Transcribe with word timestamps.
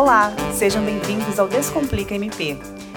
Olá, 0.00 0.32
sejam 0.54 0.82
bem-vindos 0.82 1.38
ao 1.38 1.46
Descomplica 1.46 2.14
MP. 2.14 2.56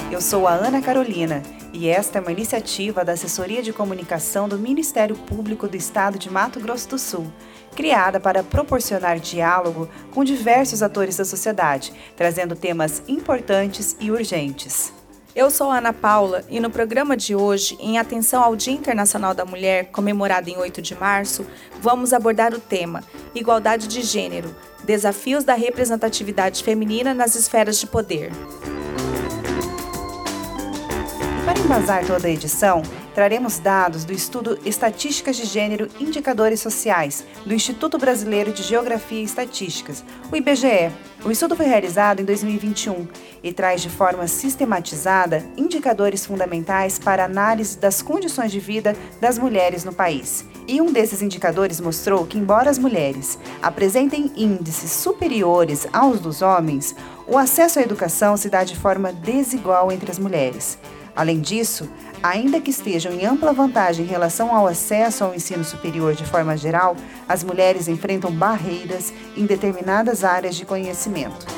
Eu 0.10 0.22
sou 0.22 0.48
a 0.48 0.54
Ana 0.54 0.82
Carolina 0.82 1.44
e 1.74 1.90
esta 1.90 2.18
é 2.18 2.22
uma 2.22 2.32
iniciativa 2.32 3.04
da 3.04 3.12
Assessoria 3.12 3.62
de 3.62 3.74
Comunicação 3.74 4.48
do 4.48 4.58
Ministério 4.58 5.14
Público 5.14 5.68
do 5.68 5.76
Estado 5.76 6.18
de 6.18 6.30
Mato 6.30 6.62
Grosso 6.62 6.88
do 6.88 6.98
Sul, 6.98 7.28
criada 7.76 8.22
para 8.22 8.42
proporcionar 8.42 9.20
diálogo 9.20 9.90
com 10.14 10.24
diversos 10.24 10.82
atores 10.82 11.18
da 11.18 11.26
sociedade, 11.26 11.92
trazendo 12.16 12.56
temas 12.56 13.04
importantes 13.06 13.98
e 14.00 14.10
urgentes. 14.10 14.94
Eu 15.36 15.50
sou 15.50 15.72
Ana 15.72 15.92
Paula 15.92 16.44
e 16.48 16.60
no 16.60 16.70
programa 16.70 17.18
de 17.18 17.36
hoje, 17.36 17.76
em 17.80 17.98
atenção 17.98 18.44
ao 18.44 18.56
Dia 18.56 18.72
Internacional 18.72 19.34
da 19.34 19.44
Mulher, 19.44 19.86
comemorado 19.86 20.48
em 20.48 20.58
8 20.58 20.80
de 20.80 20.94
março, 20.94 21.44
vamos 21.82 22.14
abordar 22.14 22.54
o 22.54 22.60
tema 22.60 23.04
Igualdade 23.34 23.88
de 23.88 24.04
Gênero 24.04 24.56
Desafios 24.84 25.44
da 25.44 25.56
representatividade 25.56 26.64
feminina 26.64 27.16
nas 27.16 27.34
esferas 27.34 27.80
de 27.80 27.88
poder. 27.88 28.32
Para 31.44 31.60
embasar 31.60 32.06
toda 32.06 32.28
a 32.28 32.32
edição, 32.32 32.84
traremos 33.14 33.60
dados 33.60 34.04
do 34.04 34.14
estudo 34.14 34.60
Estatísticas 34.66 35.38
de 35.38 35.46
Gênero 35.46 35.88
Indicadores 36.00 36.60
Sociais, 36.60 37.24
do 37.46 37.54
Instituto 37.54 37.98
Brasileiro 37.98 38.52
de 38.52 38.64
Geografia 38.64 39.20
e 39.20 39.24
Estatísticas, 39.24 40.04
o 40.32 40.36
IBGE. 40.36 40.92
O 41.24 41.32
estudo 41.32 41.56
foi 41.56 41.66
realizado 41.66 42.20
em 42.20 42.26
2021 42.26 43.08
e 43.42 43.54
traz 43.54 43.82
de 43.82 43.90
forma 43.90 44.28
sistematizada 44.28 45.46
indicadores 45.56 46.26
fundamentais 46.26 47.00
para 47.00 47.24
análise 47.24 47.78
das 47.78 48.02
condições 48.02 48.52
de 48.52 48.60
vida 48.60 48.96
das 49.22 49.38
mulheres 49.38 49.84
no 49.84 49.94
país. 49.94 50.46
E 50.68 50.82
um 50.82 50.92
desses 50.92 51.22
indicadores 51.22 51.80
mostrou 51.80 52.26
que, 52.26 52.38
embora 52.38 52.70
as 52.70 52.78
mulheres 52.78 53.38
apresentem 53.62 54.32
índices 54.36 54.92
superiores 54.92 55.88
aos 55.94 56.20
dos 56.20 56.42
homens, 56.42 56.96
o 57.28 57.38
acesso 57.38 57.80
à 57.80 57.82
educação 57.82 58.36
se 58.36 58.50
dá 58.50 58.64
de 58.64 58.76
forma 58.76 59.14
desigual 59.14 59.92
entre 59.92 60.12
as 60.12 60.20
mulheres. 60.20 60.78
Além 61.16 61.40
disso, 61.40 61.90
ainda 62.22 62.60
que 62.60 62.72
estejam 62.72 63.14
em 63.14 63.26
ampla 63.26 63.54
vantagem 63.54 64.06
em 64.06 64.10
relação 64.10 64.56
ao 64.56 64.66
acesso 64.66 65.24
ao 65.24 65.36
ensino 65.36 65.64
superior 65.64 66.16
de 66.16 66.26
forma 66.26 66.58
geral, 66.58 66.96
as 67.30 67.44
mulheres 67.44 67.88
enfrentam 67.88 68.32
barreiras 68.32 69.14
em 69.38 69.46
determinadas 69.46 70.24
áreas 70.24 70.56
de 70.56 70.66
conhecimento. 70.66 71.53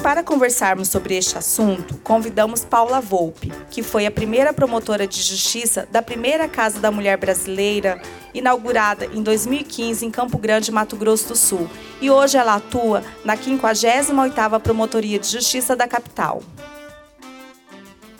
Para 0.00 0.22
conversarmos 0.22 0.88
sobre 0.88 1.16
este 1.16 1.36
assunto, 1.36 1.98
convidamos 2.02 2.64
Paula 2.64 3.00
Volpe, 3.00 3.52
que 3.70 3.82
foi 3.82 4.06
a 4.06 4.10
primeira 4.10 4.52
promotora 4.52 5.06
de 5.06 5.20
justiça 5.20 5.86
da 5.92 6.00
primeira 6.00 6.48
Casa 6.48 6.80
da 6.80 6.90
Mulher 6.90 7.18
Brasileira, 7.18 8.00
inaugurada 8.32 9.06
em 9.06 9.22
2015 9.22 10.06
em 10.06 10.10
Campo 10.10 10.38
Grande, 10.38 10.72
Mato 10.72 10.96
Grosso 10.96 11.28
do 11.28 11.36
Sul. 11.36 11.68
E 12.00 12.10
hoje 12.10 12.38
ela 12.38 12.54
atua 12.54 13.02
na 13.24 13.36
58ª 13.36 14.58
Promotoria 14.60 15.18
de 15.18 15.28
Justiça 15.28 15.76
da 15.76 15.86
capital. 15.86 16.42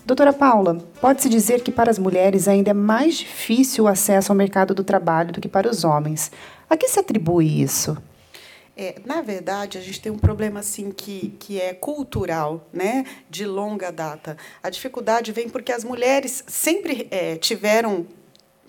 Doutora 0.04 0.32
Paula, 0.32 0.76
pode-se 1.00 1.28
dizer 1.28 1.62
que 1.62 1.72
para 1.72 1.90
as 1.90 1.98
mulheres 1.98 2.46
ainda 2.46 2.70
é 2.70 2.74
mais 2.74 3.16
difícil 3.16 3.84
o 3.84 3.88
acesso 3.88 4.32
ao 4.32 4.36
mercado 4.36 4.74
do 4.74 4.84
trabalho 4.84 5.32
do 5.32 5.40
que 5.40 5.48
para 5.48 5.70
os 5.70 5.84
homens. 5.84 6.30
A 6.68 6.76
que 6.76 6.88
se 6.88 7.00
atribui 7.00 7.62
isso? 7.62 7.96
É, 8.82 8.94
na 9.04 9.20
verdade, 9.20 9.76
a 9.76 9.80
gente 9.82 10.00
tem 10.00 10.10
um 10.10 10.16
problema 10.16 10.60
assim 10.60 10.90
que, 10.90 11.36
que 11.38 11.60
é 11.60 11.74
cultural, 11.74 12.66
né, 12.72 13.04
de 13.28 13.44
longa 13.44 13.92
data. 13.92 14.38
A 14.62 14.70
dificuldade 14.70 15.32
vem 15.32 15.50
porque 15.50 15.70
as 15.70 15.84
mulheres 15.84 16.42
sempre 16.46 17.06
é, 17.10 17.36
tiveram 17.36 18.06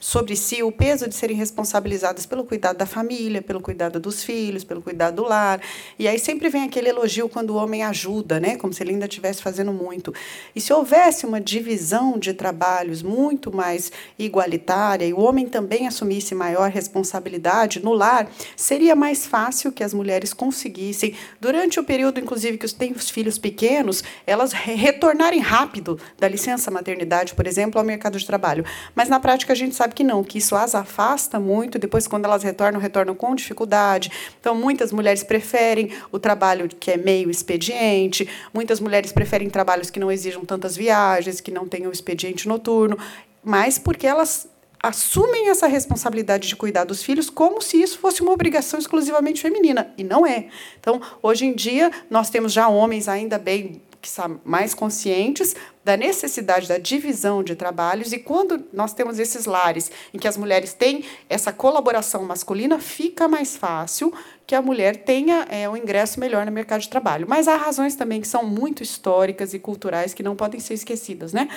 sobre 0.01 0.35
si 0.35 0.63
o 0.63 0.71
peso 0.71 1.07
de 1.07 1.13
serem 1.13 1.37
responsabilizadas 1.37 2.25
pelo 2.25 2.43
cuidado 2.43 2.77
da 2.77 2.87
família, 2.87 3.39
pelo 3.41 3.61
cuidado 3.61 3.99
dos 3.99 4.23
filhos, 4.23 4.63
pelo 4.63 4.81
cuidado 4.81 5.17
do 5.17 5.23
lar. 5.23 5.61
E 5.97 6.07
aí 6.07 6.17
sempre 6.17 6.49
vem 6.49 6.63
aquele 6.63 6.89
elogio 6.89 7.29
quando 7.29 7.51
o 7.51 7.55
homem 7.55 7.83
ajuda, 7.83 8.39
né? 8.39 8.57
como 8.57 8.73
se 8.73 8.81
ele 8.81 8.91
ainda 8.91 9.05
estivesse 9.05 9.43
fazendo 9.43 9.71
muito. 9.71 10.11
E 10.55 10.59
se 10.59 10.73
houvesse 10.73 11.25
uma 11.25 11.39
divisão 11.39 12.17
de 12.17 12.33
trabalhos 12.33 13.03
muito 13.03 13.55
mais 13.55 13.91
igualitária 14.17 15.05
e 15.05 15.13
o 15.13 15.19
homem 15.19 15.47
também 15.47 15.87
assumisse 15.87 16.33
maior 16.33 16.71
responsabilidade 16.71 17.83
no 17.83 17.93
lar, 17.93 18.27
seria 18.55 18.95
mais 18.95 19.27
fácil 19.27 19.71
que 19.71 19.83
as 19.83 19.93
mulheres 19.93 20.33
conseguissem, 20.33 21.15
durante 21.39 21.79
o 21.79 21.83
período, 21.83 22.19
inclusive, 22.19 22.57
que 22.57 22.71
têm 22.73 22.93
os 22.93 23.09
filhos 23.09 23.37
pequenos, 23.37 24.03
elas 24.25 24.51
retornarem 24.51 25.39
rápido 25.39 25.99
da 26.17 26.27
licença 26.27 26.71
maternidade, 26.71 27.35
por 27.35 27.45
exemplo, 27.45 27.79
ao 27.79 27.85
mercado 27.85 28.17
de 28.17 28.25
trabalho. 28.25 28.65
Mas 28.95 29.07
na 29.07 29.19
prática 29.19 29.53
a 29.53 29.55
gente 29.55 29.75
sabe 29.75 29.90
sabe 29.91 29.95
que 29.95 30.03
não, 30.03 30.23
que 30.23 30.37
isso 30.37 30.55
as 30.55 30.73
afasta 30.73 31.39
muito, 31.39 31.77
depois 31.77 32.07
quando 32.07 32.25
elas 32.25 32.43
retornam, 32.43 32.79
retornam 32.79 33.13
com 33.13 33.35
dificuldade. 33.35 34.11
Então, 34.39 34.55
muitas 34.55 34.91
mulheres 34.91 35.23
preferem 35.23 35.91
o 36.11 36.17
trabalho 36.17 36.67
que 36.67 36.91
é 36.91 36.97
meio 36.97 37.29
expediente, 37.29 38.27
muitas 38.53 38.79
mulheres 38.79 39.11
preferem 39.11 39.49
trabalhos 39.49 39.89
que 39.89 39.99
não 39.99 40.11
exijam 40.11 40.45
tantas 40.45 40.75
viagens, 40.75 41.41
que 41.41 41.51
não 41.51 41.67
tenham 41.67 41.91
expediente 41.91 42.47
noturno, 42.47 42.97
mas 43.43 43.77
porque 43.77 44.07
elas 44.07 44.47
assumem 44.81 45.49
essa 45.49 45.67
responsabilidade 45.67 46.47
de 46.47 46.55
cuidar 46.55 46.85
dos 46.85 47.03
filhos 47.03 47.29
como 47.29 47.61
se 47.61 47.79
isso 47.79 47.99
fosse 47.99 48.21
uma 48.21 48.31
obrigação 48.31 48.79
exclusivamente 48.79 49.41
feminina, 49.41 49.93
e 49.97 50.03
não 50.03 50.25
é. 50.25 50.47
Então, 50.79 50.99
hoje 51.21 51.45
em 51.45 51.53
dia, 51.53 51.91
nós 52.09 52.29
temos 52.29 52.51
já 52.51 52.67
homens 52.67 53.07
ainda 53.07 53.37
bem 53.37 53.81
que 54.01 54.09
são 54.09 54.41
mais 54.43 54.73
conscientes 54.73 55.55
da 55.83 55.95
necessidade 55.95 56.67
da 56.67 56.77
divisão 56.77 57.43
de 57.43 57.55
trabalhos 57.55 58.11
e 58.11 58.19
quando 58.19 58.65
nós 58.73 58.93
temos 58.93 59.19
esses 59.19 59.45
lares 59.45 59.91
em 60.13 60.17
que 60.17 60.27
as 60.27 60.37
mulheres 60.37 60.73
têm 60.73 61.05
essa 61.29 61.53
colaboração 61.53 62.23
masculina, 62.23 62.79
fica 62.79 63.27
mais 63.27 63.55
fácil 63.55 64.13
que 64.45 64.55
a 64.55 64.61
mulher 64.61 64.97
tenha 64.97 65.47
é, 65.49 65.69
um 65.69 65.77
ingresso 65.77 66.19
melhor 66.19 66.45
no 66.45 66.51
mercado 66.51 66.81
de 66.81 66.89
trabalho. 66.89 67.25
Mas 67.27 67.47
há 67.47 67.55
razões 67.55 67.95
também 67.95 68.19
que 68.19 68.27
são 68.27 68.43
muito 68.43 68.83
históricas 68.83 69.53
e 69.53 69.59
culturais 69.59 70.13
que 70.13 70.23
não 70.23 70.35
podem 70.35 70.59
ser 70.59 70.73
esquecidas, 70.73 71.31
né? 71.31 71.47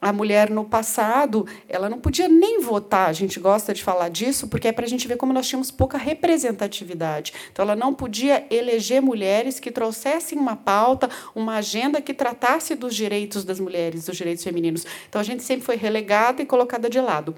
A 0.00 0.12
mulher 0.12 0.50
no 0.50 0.64
passado, 0.64 1.46
ela 1.68 1.88
não 1.88 1.98
podia 1.98 2.28
nem 2.28 2.60
votar. 2.60 3.08
A 3.08 3.12
gente 3.12 3.40
gosta 3.40 3.74
de 3.74 3.82
falar 3.82 4.08
disso 4.08 4.48
porque 4.48 4.68
é 4.68 4.72
para 4.72 4.84
a 4.84 4.88
gente 4.88 5.08
ver 5.08 5.16
como 5.16 5.32
nós 5.32 5.46
tínhamos 5.48 5.70
pouca 5.70 5.98
representatividade. 5.98 7.32
Então, 7.52 7.64
ela 7.64 7.76
não 7.76 7.92
podia 7.92 8.46
eleger 8.50 9.02
mulheres 9.02 9.58
que 9.58 9.70
trouxessem 9.70 10.38
uma 10.38 10.56
pauta, 10.56 11.10
uma 11.34 11.56
agenda 11.56 12.00
que 12.00 12.14
tratasse 12.14 12.74
dos 12.74 12.94
direitos 12.94 13.44
das 13.44 13.58
mulheres, 13.58 14.06
dos 14.06 14.16
direitos 14.16 14.44
femininos. 14.44 14.86
Então, 15.08 15.20
a 15.20 15.24
gente 15.24 15.42
sempre 15.42 15.64
foi 15.64 15.76
relegada 15.76 16.42
e 16.42 16.46
colocada 16.46 16.88
de 16.88 17.00
lado. 17.00 17.34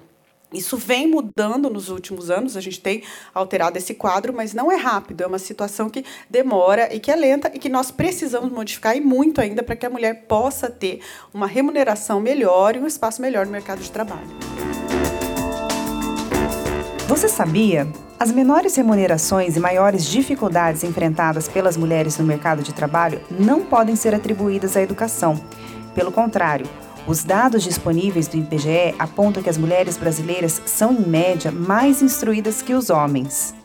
Isso 0.53 0.75
vem 0.75 1.07
mudando 1.07 1.69
nos 1.69 1.87
últimos 1.87 2.29
anos, 2.29 2.57
a 2.57 2.61
gente 2.61 2.81
tem 2.81 3.03
alterado 3.33 3.77
esse 3.77 3.93
quadro, 3.93 4.33
mas 4.33 4.53
não 4.53 4.69
é 4.69 4.75
rápido, 4.75 5.21
é 5.21 5.27
uma 5.27 5.39
situação 5.39 5.89
que 5.89 6.03
demora 6.29 6.93
e 6.93 6.99
que 6.99 7.09
é 7.09 7.15
lenta 7.15 7.49
e 7.53 7.57
que 7.57 7.69
nós 7.69 7.89
precisamos 7.89 8.51
modificar 8.51 8.95
e 8.97 8.99
muito 8.99 9.39
ainda 9.39 9.63
para 9.63 9.77
que 9.77 9.85
a 9.85 9.89
mulher 9.89 10.25
possa 10.27 10.69
ter 10.69 10.99
uma 11.33 11.47
remuneração 11.47 12.19
melhor 12.19 12.75
e 12.75 12.79
um 12.79 12.87
espaço 12.87 13.21
melhor 13.21 13.45
no 13.45 13.51
mercado 13.53 13.81
de 13.81 13.89
trabalho. 13.89 14.27
Você 17.07 17.29
sabia? 17.29 17.87
As 18.19 18.31
menores 18.31 18.75
remunerações 18.75 19.55
e 19.55 19.59
maiores 19.59 20.05
dificuldades 20.05 20.83
enfrentadas 20.83 21.47
pelas 21.47 21.77
mulheres 21.77 22.17
no 22.17 22.25
mercado 22.25 22.61
de 22.61 22.73
trabalho 22.73 23.21
não 23.29 23.61
podem 23.61 23.95
ser 23.95 24.13
atribuídas 24.13 24.75
à 24.75 24.81
educação. 24.81 25.41
Pelo 25.95 26.11
contrário, 26.11 26.67
os 27.07 27.23
dados 27.23 27.63
disponíveis 27.63 28.27
do 28.27 28.37
IBGE 28.37 28.95
apontam 28.99 29.41
que 29.41 29.49
as 29.49 29.57
mulheres 29.57 29.97
brasileiras 29.97 30.61
são, 30.65 30.93
em 30.93 31.01
média, 31.01 31.51
mais 31.51 32.01
instruídas 32.01 32.61
que 32.61 32.73
os 32.73 32.89
homens. 32.89 33.55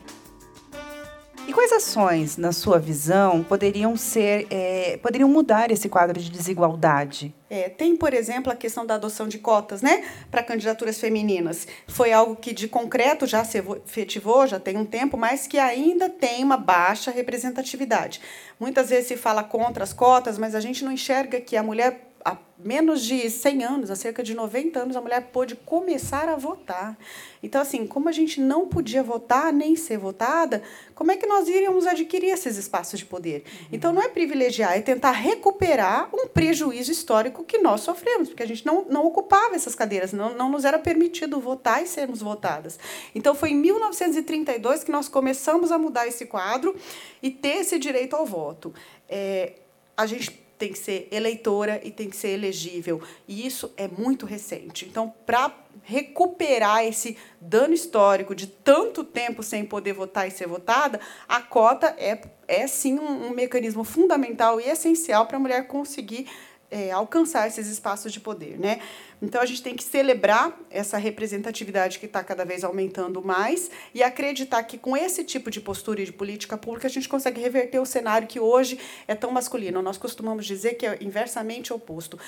E 1.46 1.52
quais 1.52 1.70
ações, 1.70 2.36
na 2.36 2.50
sua 2.50 2.76
visão, 2.76 3.44
poderiam 3.44 3.96
ser, 3.96 4.48
é, 4.50 4.98
poderiam 5.00 5.28
mudar 5.28 5.70
esse 5.70 5.88
quadro 5.88 6.18
de 6.18 6.28
desigualdade? 6.28 7.32
É, 7.48 7.68
tem, 7.68 7.94
por 7.94 8.12
exemplo, 8.12 8.50
a 8.50 8.56
questão 8.56 8.84
da 8.84 8.96
adoção 8.96 9.28
de 9.28 9.38
cotas, 9.38 9.80
né, 9.80 10.02
para 10.28 10.42
candidaturas 10.42 10.98
femininas. 10.98 11.68
Foi 11.86 12.12
algo 12.12 12.34
que 12.34 12.52
de 12.52 12.66
concreto 12.66 13.26
já 13.26 13.44
se 13.44 13.58
efetivou, 13.58 14.44
já 14.48 14.58
tem 14.58 14.76
um 14.76 14.84
tempo, 14.84 15.16
mas 15.16 15.46
que 15.46 15.56
ainda 15.56 16.10
tem 16.10 16.42
uma 16.42 16.56
baixa 16.56 17.12
representatividade. 17.12 18.20
Muitas 18.58 18.90
vezes 18.90 19.06
se 19.06 19.16
fala 19.16 19.44
contra 19.44 19.84
as 19.84 19.92
cotas, 19.92 20.38
mas 20.38 20.52
a 20.52 20.60
gente 20.60 20.84
não 20.84 20.90
enxerga 20.90 21.40
que 21.40 21.56
a 21.56 21.62
mulher 21.62 22.15
há 22.26 22.36
menos 22.58 23.04
de 23.04 23.30
100 23.30 23.64
anos, 23.64 23.90
há 23.90 23.94
cerca 23.94 24.20
de 24.20 24.34
90 24.34 24.80
anos, 24.80 24.96
a 24.96 25.00
mulher 25.00 25.30
pôde 25.32 25.54
começar 25.54 26.28
a 26.28 26.34
votar. 26.34 26.98
Então, 27.40 27.60
assim, 27.60 27.86
como 27.86 28.08
a 28.08 28.12
gente 28.12 28.40
não 28.40 28.66
podia 28.66 29.00
votar 29.00 29.52
nem 29.52 29.76
ser 29.76 29.98
votada, 29.98 30.60
como 30.92 31.12
é 31.12 31.16
que 31.16 31.26
nós 31.26 31.46
iríamos 31.46 31.86
adquirir 31.86 32.30
esses 32.30 32.56
espaços 32.56 32.98
de 32.98 33.04
poder? 33.04 33.44
Uhum. 33.46 33.66
Então, 33.70 33.92
não 33.92 34.02
é 34.02 34.08
privilegiar, 34.08 34.76
é 34.76 34.80
tentar 34.80 35.12
recuperar 35.12 36.08
um 36.12 36.26
prejuízo 36.26 36.90
histórico 36.90 37.44
que 37.44 37.58
nós 37.58 37.82
sofremos, 37.82 38.28
porque 38.28 38.42
a 38.42 38.48
gente 38.48 38.66
não, 38.66 38.84
não 38.86 39.06
ocupava 39.06 39.54
essas 39.54 39.76
cadeiras, 39.76 40.12
não, 40.12 40.34
não 40.34 40.50
nos 40.50 40.64
era 40.64 40.80
permitido 40.80 41.38
votar 41.38 41.80
e 41.80 41.86
sermos 41.86 42.20
votadas. 42.20 42.76
Então, 43.14 43.36
foi 43.36 43.50
em 43.50 43.56
1932 43.56 44.82
que 44.82 44.90
nós 44.90 45.08
começamos 45.08 45.70
a 45.70 45.78
mudar 45.78 46.08
esse 46.08 46.26
quadro 46.26 46.74
e 47.22 47.30
ter 47.30 47.58
esse 47.58 47.78
direito 47.78 48.16
ao 48.16 48.26
voto. 48.26 48.74
É, 49.08 49.52
a 49.96 50.04
gente 50.06 50.45
tem 50.58 50.72
que 50.72 50.78
ser 50.78 51.08
eleitora 51.10 51.80
e 51.84 51.90
tem 51.90 52.08
que 52.08 52.16
ser 52.16 52.28
elegível. 52.28 53.02
E 53.28 53.46
isso 53.46 53.72
é 53.76 53.88
muito 53.88 54.26
recente. 54.26 54.86
Então, 54.86 55.12
para 55.24 55.54
recuperar 55.82 56.84
esse 56.84 57.16
dano 57.40 57.74
histórico 57.74 58.34
de 58.34 58.46
tanto 58.46 59.04
tempo 59.04 59.42
sem 59.42 59.64
poder 59.64 59.92
votar 59.92 60.26
e 60.26 60.30
ser 60.30 60.48
votada, 60.48 61.00
a 61.28 61.40
cota 61.40 61.94
é, 61.98 62.20
é 62.48 62.66
sim 62.66 62.98
um, 62.98 63.28
um 63.28 63.30
mecanismo 63.30 63.84
fundamental 63.84 64.60
e 64.60 64.64
essencial 64.64 65.26
para 65.26 65.36
a 65.36 65.40
mulher 65.40 65.66
conseguir 65.66 66.26
é, 66.70 66.90
alcançar 66.90 67.46
esses 67.46 67.68
espaços 67.68 68.12
de 68.12 68.20
poder, 68.20 68.58
né? 68.58 68.80
Então 69.20 69.40
a 69.40 69.46
gente 69.46 69.62
tem 69.62 69.74
que 69.74 69.82
celebrar 69.82 70.58
essa 70.70 70.98
representatividade 70.98 71.98
que 71.98 72.06
está 72.06 72.22
cada 72.22 72.44
vez 72.44 72.62
aumentando 72.64 73.22
mais 73.22 73.70
e 73.94 74.02
acreditar 74.02 74.62
que 74.64 74.76
com 74.76 74.96
esse 74.96 75.24
tipo 75.24 75.50
de 75.50 75.60
postura 75.60 76.02
e 76.02 76.04
de 76.04 76.12
política 76.12 76.58
pública 76.58 76.86
a 76.86 76.90
gente 76.90 77.08
consegue 77.08 77.40
reverter 77.40 77.78
o 77.78 77.86
cenário 77.86 78.28
que 78.28 78.38
hoje 78.38 78.78
é 79.08 79.14
tão 79.14 79.30
masculino. 79.30 79.80
Nós 79.80 79.96
costumamos 79.96 80.44
dizer 80.44 80.74
que 80.74 80.86
é 80.86 80.98
inversamente 81.00 81.72
oposto. 81.72 82.18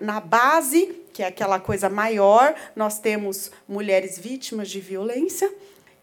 Na 0.00 0.20
base, 0.20 1.02
que 1.12 1.22
é 1.22 1.26
aquela 1.26 1.60
coisa 1.60 1.90
maior, 1.90 2.54
nós 2.74 2.98
temos 2.98 3.50
mulheres 3.68 4.18
vítimas 4.18 4.70
de 4.70 4.80
violência 4.80 5.52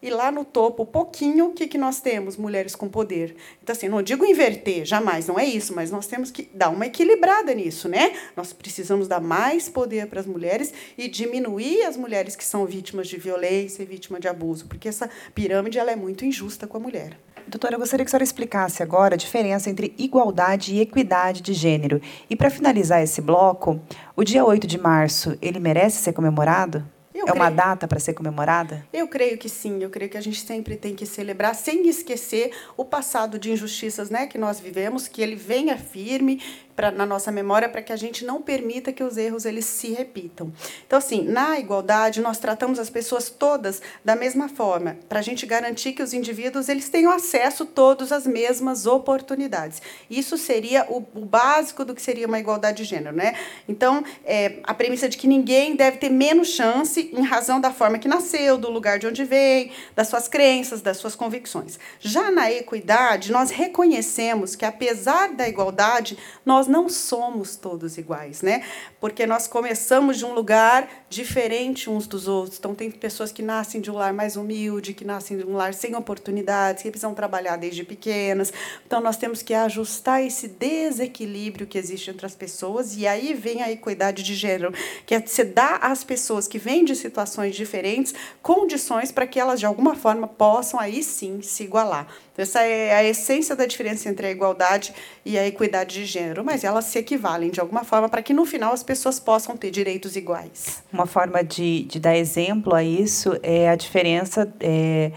e 0.06 0.10
lá 0.10 0.30
no 0.30 0.44
topo, 0.44 0.86
pouquinho, 0.86 1.46
o 1.46 1.50
que, 1.50 1.66
que 1.66 1.76
nós 1.76 2.00
temos? 2.00 2.36
Mulheres 2.36 2.76
com 2.76 2.88
poder. 2.88 3.34
Então, 3.60 3.74
assim, 3.74 3.88
não 3.88 4.00
digo 4.00 4.24
inverter, 4.24 4.84
jamais, 4.84 5.26
não 5.26 5.36
é 5.36 5.44
isso, 5.44 5.74
mas 5.74 5.90
nós 5.90 6.06
temos 6.06 6.30
que 6.30 6.48
dar 6.54 6.70
uma 6.70 6.86
equilibrada 6.86 7.52
nisso, 7.52 7.88
né? 7.88 8.12
Nós 8.36 8.52
precisamos 8.52 9.08
dar 9.08 9.20
mais 9.20 9.68
poder 9.68 10.06
para 10.06 10.20
as 10.20 10.26
mulheres 10.26 10.72
e 10.96 11.08
diminuir 11.08 11.82
as 11.82 11.96
mulheres 11.96 12.36
que 12.36 12.44
são 12.44 12.64
vítimas 12.64 13.08
de 13.08 13.16
violência 13.16 13.82
e 13.82 13.86
vítimas 13.86 14.20
de 14.20 14.28
abuso, 14.28 14.66
porque 14.66 14.88
essa 14.88 15.10
pirâmide 15.34 15.76
ela 15.76 15.90
é 15.90 15.96
muito 15.96 16.24
injusta 16.24 16.68
com 16.68 16.76
a 16.76 16.80
mulher. 16.80 17.18
Doutora, 17.48 17.74
eu 17.74 17.80
gostaria 17.80 18.04
que 18.04 18.08
a 18.08 18.12
senhora 18.12 18.22
explicasse 18.22 18.84
agora 18.84 19.14
a 19.14 19.18
diferença 19.18 19.68
entre 19.68 19.92
igualdade 19.98 20.72
e 20.72 20.80
equidade 20.80 21.42
de 21.42 21.52
gênero. 21.52 22.00
E 22.30 22.36
para 22.36 22.48
finalizar 22.48 23.02
esse 23.02 23.20
bloco, 23.20 23.80
o 24.14 24.22
dia 24.22 24.44
8 24.44 24.68
de 24.68 24.78
março, 24.78 25.36
ele 25.42 25.58
merece 25.58 25.98
ser 25.98 26.12
comemorado? 26.12 26.95
Eu 27.26 27.30
é 27.30 27.32
creio. 27.32 27.44
uma 27.44 27.50
data 27.50 27.88
para 27.88 27.98
ser 27.98 28.14
comemorada? 28.14 28.86
Eu 28.92 29.08
creio 29.08 29.36
que 29.36 29.48
sim. 29.48 29.82
Eu 29.82 29.90
creio 29.90 30.10
que 30.10 30.16
a 30.16 30.20
gente 30.20 30.40
sempre 30.40 30.76
tem 30.76 30.94
que 30.94 31.04
celebrar 31.04 31.54
sem 31.54 31.88
esquecer 31.88 32.52
o 32.76 32.84
passado 32.84 33.38
de 33.38 33.50
injustiças 33.50 34.08
né, 34.10 34.26
que 34.26 34.38
nós 34.38 34.60
vivemos, 34.60 35.08
que 35.08 35.20
ele 35.20 35.34
venha 35.34 35.76
firme 35.76 36.40
pra, 36.76 36.90
na 36.90 37.06
nossa 37.06 37.32
memória 37.32 37.68
para 37.68 37.82
que 37.82 37.92
a 37.92 37.96
gente 37.96 38.24
não 38.24 38.42
permita 38.42 38.92
que 38.92 39.02
os 39.02 39.16
erros 39.16 39.46
eles 39.46 39.64
se 39.64 39.92
repitam. 39.92 40.52
Então, 40.86 40.98
assim, 40.98 41.22
na 41.22 41.58
igualdade, 41.58 42.20
nós 42.20 42.38
tratamos 42.38 42.78
as 42.78 42.90
pessoas 42.90 43.30
todas 43.30 43.80
da 44.04 44.14
mesma 44.14 44.48
forma, 44.48 44.98
para 45.08 45.20
a 45.20 45.22
gente 45.22 45.46
garantir 45.46 45.92
que 45.92 46.02
os 46.02 46.12
indivíduos 46.12 46.68
eles 46.68 46.88
tenham 46.88 47.10
acesso 47.10 47.64
todos 47.64 48.12
às 48.12 48.26
mesmas 48.26 48.86
oportunidades. 48.86 49.80
Isso 50.10 50.36
seria 50.36 50.84
o, 50.88 50.98
o 51.14 51.24
básico 51.24 51.84
do 51.84 51.94
que 51.94 52.02
seria 52.02 52.26
uma 52.26 52.38
igualdade 52.38 52.78
de 52.78 52.84
gênero. 52.84 53.16
Né? 53.16 53.34
Então, 53.66 54.04
é, 54.24 54.58
a 54.64 54.74
premissa 54.74 55.08
de 55.08 55.16
que 55.16 55.26
ninguém 55.26 55.74
deve 55.74 55.96
ter 55.96 56.10
menos 56.10 56.48
chance 56.48 57.10
em 57.12 57.22
razão 57.22 57.60
da 57.60 57.72
forma 57.72 57.98
que 57.98 58.08
nasceu, 58.08 58.58
do 58.58 58.70
lugar 58.70 58.98
de 58.98 59.06
onde 59.06 59.24
vem, 59.24 59.70
das 59.94 60.08
suas 60.08 60.28
crenças, 60.28 60.82
das 60.82 60.98
suas 60.98 61.14
convicções. 61.14 61.78
Já 62.00 62.30
na 62.30 62.50
equidade, 62.50 63.32
nós 63.32 63.50
reconhecemos 63.50 64.54
que, 64.54 64.64
apesar 64.64 65.32
da 65.32 65.48
igualdade, 65.48 66.18
nós 66.44 66.65
nós 66.66 66.68
não 66.68 66.88
somos 66.88 67.56
todos 67.56 67.96
iguais, 67.96 68.42
né? 68.42 68.62
Porque 69.00 69.26
nós 69.26 69.46
começamos 69.46 70.18
de 70.18 70.24
um 70.24 70.34
lugar 70.34 70.88
diferente 71.08 71.88
uns 71.88 72.06
dos 72.06 72.28
outros. 72.28 72.58
Então, 72.58 72.74
tem 72.74 72.90
pessoas 72.90 73.32
que 73.32 73.42
nascem 73.42 73.80
de 73.80 73.90
um 73.90 73.94
lar 73.94 74.12
mais 74.12 74.36
humilde, 74.36 74.92
que 74.92 75.04
nascem 75.04 75.38
de 75.38 75.44
um 75.44 75.54
lar 75.54 75.72
sem 75.72 75.94
oportunidades, 75.94 76.82
que 76.82 76.90
precisam 76.90 77.14
trabalhar 77.14 77.56
desde 77.56 77.84
pequenas. 77.84 78.52
Então, 78.86 79.00
nós 79.00 79.16
temos 79.16 79.42
que 79.42 79.54
ajustar 79.54 80.22
esse 80.22 80.48
desequilíbrio 80.48 81.66
que 81.66 81.78
existe 81.78 82.10
entre 82.10 82.26
as 82.26 82.34
pessoas, 82.34 82.96
e 82.96 83.06
aí 83.06 83.34
vem 83.34 83.62
a 83.62 83.70
equidade 83.70 84.22
de 84.22 84.34
gênero, 84.34 84.72
que 85.04 85.14
é 85.14 85.20
você 85.20 85.44
dar 85.44 85.78
às 85.82 86.04
pessoas 86.04 86.48
que 86.48 86.58
vêm 86.58 86.84
de 86.84 86.94
situações 86.94 87.54
diferentes 87.54 88.14
condições 88.42 89.12
para 89.12 89.26
que 89.26 89.38
elas, 89.38 89.60
de 89.60 89.66
alguma 89.66 89.94
forma, 89.94 90.26
possam 90.26 90.78
aí 90.78 91.02
sim 91.02 91.40
se 91.42 91.64
igualar. 91.64 92.06
Essa 92.36 92.62
é 92.62 92.94
a 92.94 93.04
essência 93.04 93.56
da 93.56 93.66
diferença 93.66 94.08
entre 94.08 94.26
a 94.26 94.30
igualdade 94.30 94.94
e 95.24 95.38
a 95.38 95.46
equidade 95.46 95.94
de 95.94 96.04
gênero, 96.04 96.44
mas 96.44 96.64
elas 96.64 96.84
se 96.86 96.98
equivalem 96.98 97.50
de 97.50 97.60
alguma 97.60 97.84
forma 97.84 98.08
para 98.08 98.22
que 98.22 98.32
no 98.32 98.44
final 98.44 98.72
as 98.72 98.82
pessoas 98.82 99.18
possam 99.18 99.56
ter 99.56 99.70
direitos 99.70 100.16
iguais. 100.16 100.82
Uma 100.92 101.06
forma 101.06 101.42
de, 101.42 101.84
de 101.84 101.98
dar 101.98 102.16
exemplo 102.16 102.74
a 102.74 102.82
isso 102.82 103.38
é 103.42 103.68
a 103.68 103.74
diferença. 103.76 104.52
É, 104.60 105.12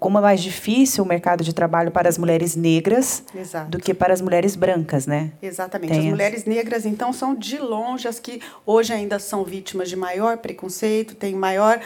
como 0.00 0.18
é 0.18 0.20
mais 0.20 0.42
difícil 0.42 1.04
o 1.04 1.06
mercado 1.06 1.44
de 1.44 1.54
trabalho 1.54 1.92
para 1.92 2.08
as 2.08 2.18
mulheres 2.18 2.56
negras 2.56 3.22
Exato. 3.32 3.70
do 3.70 3.78
que 3.78 3.94
para 3.94 4.12
as 4.12 4.20
mulheres 4.20 4.56
brancas, 4.56 5.06
né? 5.06 5.30
Exatamente. 5.40 5.92
Tem 5.92 6.00
as 6.00 6.06
mulheres 6.06 6.44
negras, 6.44 6.84
então, 6.84 7.12
são 7.12 7.32
de 7.34 7.58
longe 7.58 8.08
as 8.08 8.18
que 8.18 8.40
hoje 8.66 8.92
ainda 8.92 9.20
são 9.20 9.44
vítimas 9.44 9.88
de 9.88 9.94
maior 9.94 10.38
preconceito, 10.38 11.14
têm 11.14 11.36
maior 11.36 11.80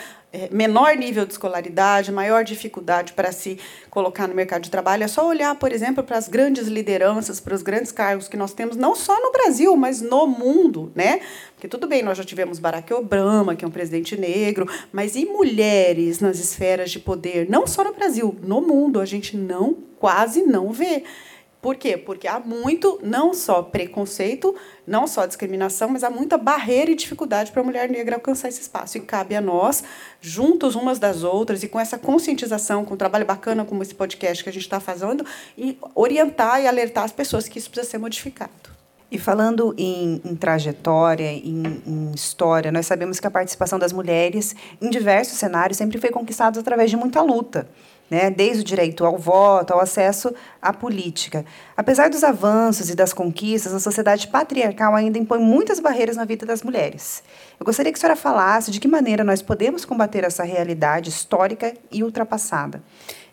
menor 0.50 0.96
nível 0.96 1.24
de 1.24 1.32
escolaridade, 1.32 2.12
maior 2.12 2.44
dificuldade 2.44 3.12
para 3.12 3.32
se 3.32 3.58
colocar 3.90 4.26
no 4.28 4.34
mercado 4.34 4.62
de 4.62 4.70
trabalho. 4.70 5.04
É 5.04 5.08
só 5.08 5.26
olhar, 5.26 5.54
por 5.56 5.72
exemplo, 5.72 6.02
para 6.02 6.18
as 6.18 6.28
grandes 6.28 6.66
lideranças, 6.66 7.40
para 7.40 7.54
os 7.54 7.62
grandes 7.62 7.92
cargos 7.92 8.28
que 8.28 8.36
nós 8.36 8.52
temos, 8.52 8.76
não 8.76 8.94
só 8.94 9.20
no 9.20 9.32
Brasil, 9.32 9.76
mas 9.76 10.00
no 10.00 10.26
mundo, 10.26 10.92
né? 10.94 11.20
Porque 11.54 11.68
tudo 11.68 11.86
bem, 11.86 12.02
nós 12.02 12.18
já 12.18 12.24
tivemos 12.24 12.58
Barack 12.58 12.92
Obama, 12.92 13.56
que 13.56 13.64
é 13.64 13.68
um 13.68 13.70
presidente 13.70 14.16
negro, 14.16 14.68
mas 14.92 15.16
e 15.16 15.24
mulheres 15.24 16.20
nas 16.20 16.38
esferas 16.38 16.90
de 16.90 16.98
poder, 16.98 17.48
não 17.48 17.66
só 17.66 17.82
no 17.82 17.94
Brasil, 17.94 18.36
no 18.42 18.60
mundo, 18.60 19.00
a 19.00 19.04
gente 19.04 19.36
não, 19.36 19.76
quase 19.98 20.42
não 20.42 20.72
vê. 20.72 21.02
Por 21.60 21.76
quê? 21.76 21.96
Porque 21.96 22.28
há 22.28 22.38
muito, 22.38 23.00
não 23.02 23.34
só 23.34 23.62
preconceito, 23.62 24.54
não 24.86 25.06
só 25.06 25.26
discriminação, 25.26 25.88
mas 25.88 26.04
há 26.04 26.10
muita 26.10 26.38
barreira 26.38 26.90
e 26.90 26.94
dificuldade 26.94 27.50
para 27.50 27.60
a 27.60 27.64
mulher 27.64 27.88
negra 27.90 28.16
alcançar 28.16 28.48
esse 28.48 28.60
espaço. 28.60 28.98
E 28.98 29.00
cabe 29.00 29.34
a 29.34 29.40
nós, 29.40 29.82
juntos 30.20 30.74
umas 30.74 30.98
das 30.98 31.24
outras, 31.24 31.62
e 31.62 31.68
com 31.68 31.80
essa 31.80 31.98
conscientização, 31.98 32.84
com 32.84 32.94
um 32.94 32.96
trabalho 32.96 33.26
bacana 33.26 33.64
como 33.64 33.82
esse 33.82 33.94
podcast 33.94 34.44
que 34.44 34.50
a 34.50 34.52
gente 34.52 34.62
está 34.62 34.78
fazendo, 34.78 35.26
e 35.58 35.76
orientar 35.94 36.60
e 36.60 36.66
alertar 36.66 37.04
as 37.04 37.12
pessoas 37.12 37.48
que 37.48 37.58
isso 37.58 37.70
precisa 37.70 37.90
ser 37.90 37.98
modificado. 37.98 38.75
E 39.16 39.18
falando 39.18 39.74
em, 39.78 40.20
em 40.22 40.36
trajetória, 40.36 41.24
em, 41.24 41.62
em, 41.86 42.12
história, 42.14 42.70
nós 42.70 42.84
sabemos 42.84 43.18
que 43.18 43.26
a 43.26 43.30
participação 43.30 43.78
das 43.78 43.90
mulheres 43.90 44.54
em 44.78 44.90
diversos 44.90 45.38
cenários 45.38 45.78
sempre 45.78 45.96
foi 45.96 46.10
conquistada 46.10 46.60
através 46.60 46.90
de 46.90 46.98
muita 46.98 47.22
luta 47.22 47.66
né, 48.10 48.30
desde 48.30 48.60
o 48.60 48.64
direito 48.64 49.06
ao 49.06 49.16
voto, 49.16 49.72
ao 49.72 49.80
acesso 49.80 50.34
à 50.60 50.70
política. 50.70 51.46
Apesar 51.74 52.10
dos 52.10 52.22
avanços 52.22 52.90
e 52.90 52.94
das 52.94 53.14
conquistas, 53.14 53.72
a 53.72 53.80
sociedade 53.80 54.28
patriarcal 54.28 54.94
ainda 54.94 55.18
impõe 55.18 55.38
muitas 55.38 55.80
barreiras 55.80 56.16
na 56.16 56.26
vida 56.26 56.44
das 56.44 56.62
mulheres. 56.62 57.22
Eu 57.58 57.64
gostaria 57.64 57.90
que 57.90 57.98
a 57.98 58.00
senhora 58.00 58.16
falasse 58.16 58.70
de 58.70 58.78
que 58.78 58.86
maneira 58.86 59.24
nós 59.24 59.40
podemos 59.40 59.86
combater 59.86 60.24
essa 60.24 60.44
realidade 60.44 61.08
histórica 61.08 61.72
e 61.90 62.04
ultrapassada. 62.04 62.82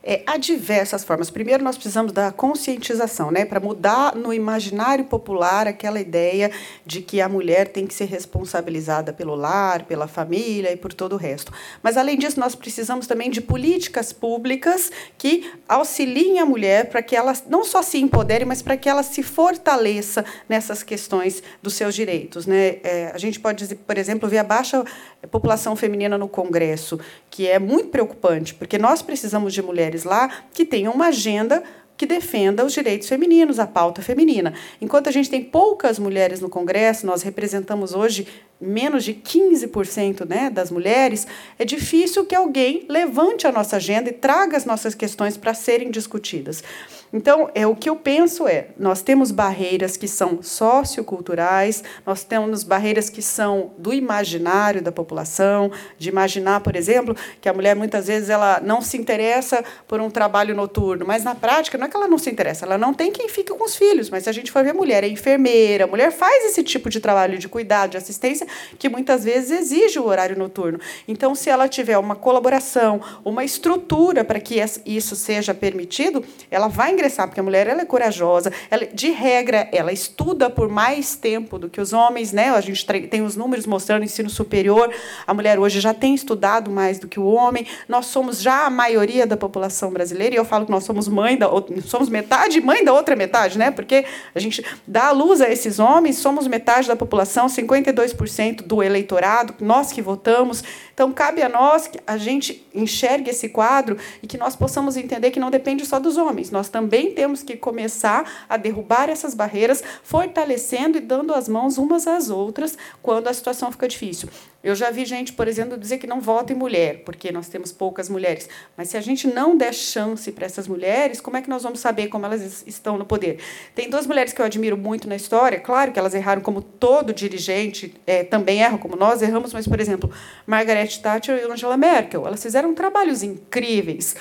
É, 0.05 0.21
há 0.27 0.35
diversas 0.35 1.01
formas. 1.03 1.29
Primeiro, 1.29 1.63
nós 1.63 1.77
precisamos 1.77 2.11
da 2.11 2.29
conscientização, 2.29 3.31
né, 3.31 3.45
para 3.45 3.61
mudar 3.61 4.15
no 4.15 4.33
imaginário 4.33 5.05
popular 5.05 5.65
aquela 5.65 6.01
ideia 6.01 6.51
de 6.85 7.01
que 7.01 7.21
a 7.21 7.29
mulher 7.29 7.69
tem 7.69 7.87
que 7.87 7.93
ser 7.93 8.05
responsabilizada 8.05 9.13
pelo 9.13 9.33
lar, 9.33 9.83
pela 9.83 10.05
família 10.05 10.73
e 10.73 10.75
por 10.75 10.91
todo 10.91 11.13
o 11.13 11.17
resto. 11.17 11.53
Mas, 11.81 11.95
além 11.95 12.17
disso, 12.17 12.37
nós 12.37 12.53
precisamos 12.53 13.07
também 13.07 13.29
de 13.29 13.39
políticas 13.39 14.11
públicas 14.11 14.91
que 15.17 15.49
auxiliem 15.69 16.39
a 16.39 16.45
mulher 16.45 16.89
para 16.89 17.01
que 17.01 17.15
ela 17.15 17.33
não 17.47 17.63
só 17.63 17.81
se 17.81 17.97
empodere, 17.97 18.43
mas 18.43 18.61
para 18.61 18.75
que 18.75 18.89
ela 18.89 19.03
se 19.03 19.23
fortaleça 19.23 20.25
nessas 20.49 20.83
questões 20.83 21.41
dos 21.61 21.75
seus 21.75 21.95
direitos. 21.95 22.45
Né? 22.45 22.79
É, 22.83 23.11
a 23.13 23.17
gente 23.17 23.39
pode, 23.39 23.73
por 23.75 23.97
exemplo, 23.97 24.27
ver 24.27 24.39
a 24.39 24.43
baixa 24.43 24.83
população 25.31 25.75
feminina 25.75 26.17
no 26.17 26.27
Congresso, 26.27 26.99
que 27.29 27.47
é 27.47 27.57
muito 27.57 27.87
preocupante, 27.87 28.53
porque 28.53 28.77
nós 28.77 29.01
precisamos 29.01 29.53
de 29.53 29.61
mulheres 29.61 29.92
mulheres 29.93 30.03
lá 30.03 30.29
que 30.53 30.65
tenham 30.65 30.93
uma 30.93 31.07
agenda 31.07 31.63
que 31.95 32.07
defenda 32.07 32.65
os 32.65 32.73
direitos 32.73 33.07
femininos, 33.07 33.59
a 33.59 33.67
pauta 33.67 34.01
feminina. 34.01 34.53
Enquanto 34.81 35.07
a 35.07 35.11
gente 35.11 35.29
tem 35.29 35.43
poucas 35.43 35.99
mulheres 35.99 36.41
no 36.41 36.49
Congresso, 36.49 37.05
nós 37.05 37.21
representamos 37.21 37.93
hoje 37.93 38.27
menos 38.59 39.03
de 39.03 39.13
15% 39.13 40.27
né, 40.27 40.49
das 40.49 40.71
mulheres, 40.71 41.27
é 41.59 41.63
difícil 41.63 42.25
que 42.25 42.33
alguém 42.33 42.85
levante 42.89 43.45
a 43.45 43.51
nossa 43.51 43.75
agenda 43.75 44.09
e 44.09 44.13
traga 44.13 44.57
as 44.57 44.65
nossas 44.65 44.95
questões 44.95 45.37
para 45.37 45.53
serem 45.53 45.91
discutidas. 45.91 46.63
Então, 47.13 47.47
é 47.53 47.67
o 47.67 47.75
que 47.75 47.87
eu 47.87 47.95
penso 47.95 48.47
é, 48.47 48.69
nós 48.75 49.03
temos 49.03 49.29
barreiras 49.29 49.95
que 49.95 50.07
são 50.07 50.41
socioculturais, 50.41 51.83
nós 52.03 52.23
temos 52.23 52.63
barreiras 52.63 53.07
que 53.07 53.21
são 53.21 53.71
do 53.77 53.93
imaginário 53.93 54.81
da 54.81 54.91
população, 54.91 55.71
de 55.99 56.09
imaginar, 56.09 56.61
por 56.61 56.75
exemplo, 56.75 57.15
que 57.39 57.47
a 57.47 57.53
mulher 57.53 57.75
muitas 57.75 58.07
vezes 58.07 58.29
ela 58.29 58.59
não 58.63 58.81
se 58.81 58.97
interessa 58.97 59.63
por 59.87 60.01
um 60.01 60.09
trabalho 60.09 60.55
noturno, 60.55 61.05
mas 61.05 61.23
na 61.23 61.35
prática 61.35 61.77
não 61.77 61.85
é 61.85 61.89
que 61.89 61.95
ela 61.95 62.07
não 62.07 62.17
se 62.17 62.31
interessa, 62.31 62.65
ela 62.65 62.79
não 62.79 62.95
tem 62.95 63.11
quem 63.11 63.29
fica 63.29 63.53
com 63.53 63.63
os 63.63 63.75
filhos, 63.75 64.09
mas 64.09 64.23
se 64.23 64.29
a 64.29 64.33
gente 64.33 64.51
for 64.51 64.63
ver 64.63 64.73
mulher 64.73 65.03
é 65.03 65.07
enfermeira, 65.07 65.83
a 65.83 65.87
mulher 65.87 66.11
faz 66.11 66.45
esse 66.45 66.63
tipo 66.63 66.89
de 66.89 66.99
trabalho 66.99 67.37
de 67.37 67.47
cuidado, 67.47 67.91
de 67.91 67.97
assistência, 67.97 68.47
que 68.79 68.89
muitas 68.89 69.23
vezes 69.23 69.51
exige 69.51 69.99
o 69.99 70.05
horário 70.07 70.35
noturno. 70.35 70.79
Então, 71.07 71.35
se 71.35 71.47
ela 71.47 71.67
tiver 71.67 71.99
uma 71.99 72.15
colaboração, 72.15 72.99
uma 73.23 73.43
estrutura 73.43 74.23
para 74.23 74.39
que 74.39 74.55
isso 74.83 75.15
seja 75.15 75.53
permitido, 75.53 76.25
ela 76.49 76.67
vai 76.67 76.91
ingressar, 77.03 77.27
porque 77.27 77.39
a 77.39 77.43
mulher 77.43 77.67
ela 77.67 77.81
é 77.81 77.85
corajosa, 77.85 78.51
ela, 78.71 78.85
de 78.85 79.11
regra, 79.11 79.67
ela 79.71 79.91
estuda 79.91 80.49
por 80.49 80.69
mais 80.69 81.15
tempo 81.15 81.59
do 81.59 81.69
que 81.69 81.81
os 81.81 81.91
homens, 81.91 82.31
né? 82.31 82.49
A 82.49 82.61
gente 82.61 82.85
tem 83.07 83.21
os 83.21 83.35
números 83.35 83.65
mostrando 83.65 84.03
ensino 84.03 84.29
superior, 84.29 84.89
a 85.27 85.33
mulher 85.33 85.59
hoje 85.59 85.79
já 85.79 85.93
tem 85.93 86.15
estudado 86.15 86.71
mais 86.71 86.99
do 86.99 87.07
que 87.07 87.19
o 87.19 87.25
homem. 87.25 87.65
Nós 87.87 88.05
somos 88.05 88.41
já 88.41 88.65
a 88.65 88.69
maioria 88.69 89.27
da 89.27 89.35
população 89.35 89.91
brasileira, 89.91 90.35
e 90.35 90.37
eu 90.37 90.45
falo 90.45 90.65
que 90.65 90.71
nós 90.71 90.83
somos 90.83 91.07
mãe 91.07 91.37
da 91.37 91.47
somos 91.85 92.09
metade 92.09 92.61
mãe 92.61 92.83
da 92.83 92.93
outra 92.93 93.15
metade, 93.15 93.57
né? 93.57 93.71
Porque 93.71 94.05
a 94.33 94.39
gente 94.39 94.63
dá 94.87 95.11
luz 95.11 95.41
a 95.41 95.49
esses 95.49 95.79
homens, 95.79 96.17
somos 96.17 96.47
metade 96.47 96.87
da 96.87 96.95
população, 96.95 97.47
52% 97.47 98.63
do 98.63 98.81
eleitorado, 98.81 99.53
nós 99.59 99.91
que 99.91 100.01
votamos. 100.01 100.63
Então 100.93 101.11
cabe 101.11 101.41
a 101.41 101.49
nós 101.49 101.87
que 101.87 101.99
a 102.05 102.17
gente 102.17 102.65
enxergue 102.73 103.29
esse 103.29 103.49
quadro 103.49 103.97
e 104.21 104.27
que 104.27 104.37
nós 104.37 104.55
possamos 104.55 104.95
entender 104.95 105.31
que 105.31 105.39
não 105.39 105.49
depende 105.49 105.85
só 105.85 105.99
dos 105.99 106.17
homens. 106.17 106.51
Nós 106.51 106.69
também 106.69 106.92
temos 107.11 107.41
que 107.41 107.57
começar 107.57 108.45
a 108.47 108.57
derrubar 108.57 109.09
essas 109.09 109.33
barreiras, 109.33 109.83
fortalecendo 110.03 110.97
e 110.97 111.01
dando 111.01 111.33
as 111.33 111.49
mãos 111.49 111.77
umas 111.77 112.07
às 112.07 112.29
outras 112.29 112.77
quando 113.01 113.27
a 113.27 113.33
situação 113.33 113.71
fica 113.71 113.87
difícil. 113.87 114.29
Eu 114.63 114.75
já 114.75 114.89
vi 114.89 115.03
gente, 115.03 115.33
por 115.33 115.45
exemplo, 115.45 115.77
dizer 115.77 115.97
que 115.97 116.07
não 116.07 116.21
vota 116.21 116.53
em 116.53 116.55
mulher, 116.55 117.03
porque 117.03 117.33
nós 117.33 117.49
temos 117.49 117.73
poucas 117.73 118.07
mulheres. 118.07 118.47
Mas 118.77 118.87
se 118.87 118.95
a 118.95 119.01
gente 119.01 119.27
não 119.27 119.57
der 119.57 119.73
chance 119.73 120.31
para 120.31 120.45
essas 120.45 120.69
mulheres, 120.69 121.19
como 121.19 121.35
é 121.35 121.41
que 121.41 121.49
nós 121.49 121.63
vamos 121.63 121.81
saber 121.81 122.07
como 122.07 122.25
elas 122.25 122.63
estão 122.65 122.97
no 122.97 123.05
poder? 123.05 123.39
Tem 123.75 123.89
duas 123.89 124.07
mulheres 124.07 124.31
que 124.31 124.39
eu 124.39 124.45
admiro 124.45 124.77
muito 124.77 125.05
na 125.05 125.17
história, 125.17 125.59
claro 125.59 125.91
que 125.91 125.99
elas 125.99 126.13
erraram 126.13 126.41
como 126.41 126.61
todo 126.61 127.11
dirigente 127.11 127.93
é, 128.07 128.23
também 128.23 128.63
erra, 128.63 128.77
como 128.77 128.95
nós 128.95 129.21
erramos, 129.21 129.51
mas, 129.51 129.67
por 129.67 129.81
exemplo, 129.81 130.09
Margaret 130.47 130.97
Thatcher 131.01 131.39
e 131.39 131.51
Angela 131.51 131.75
Merkel, 131.75 132.25
elas 132.25 132.41
fizeram 132.41 132.73
trabalhos 132.73 133.21
incríveis 133.21 134.15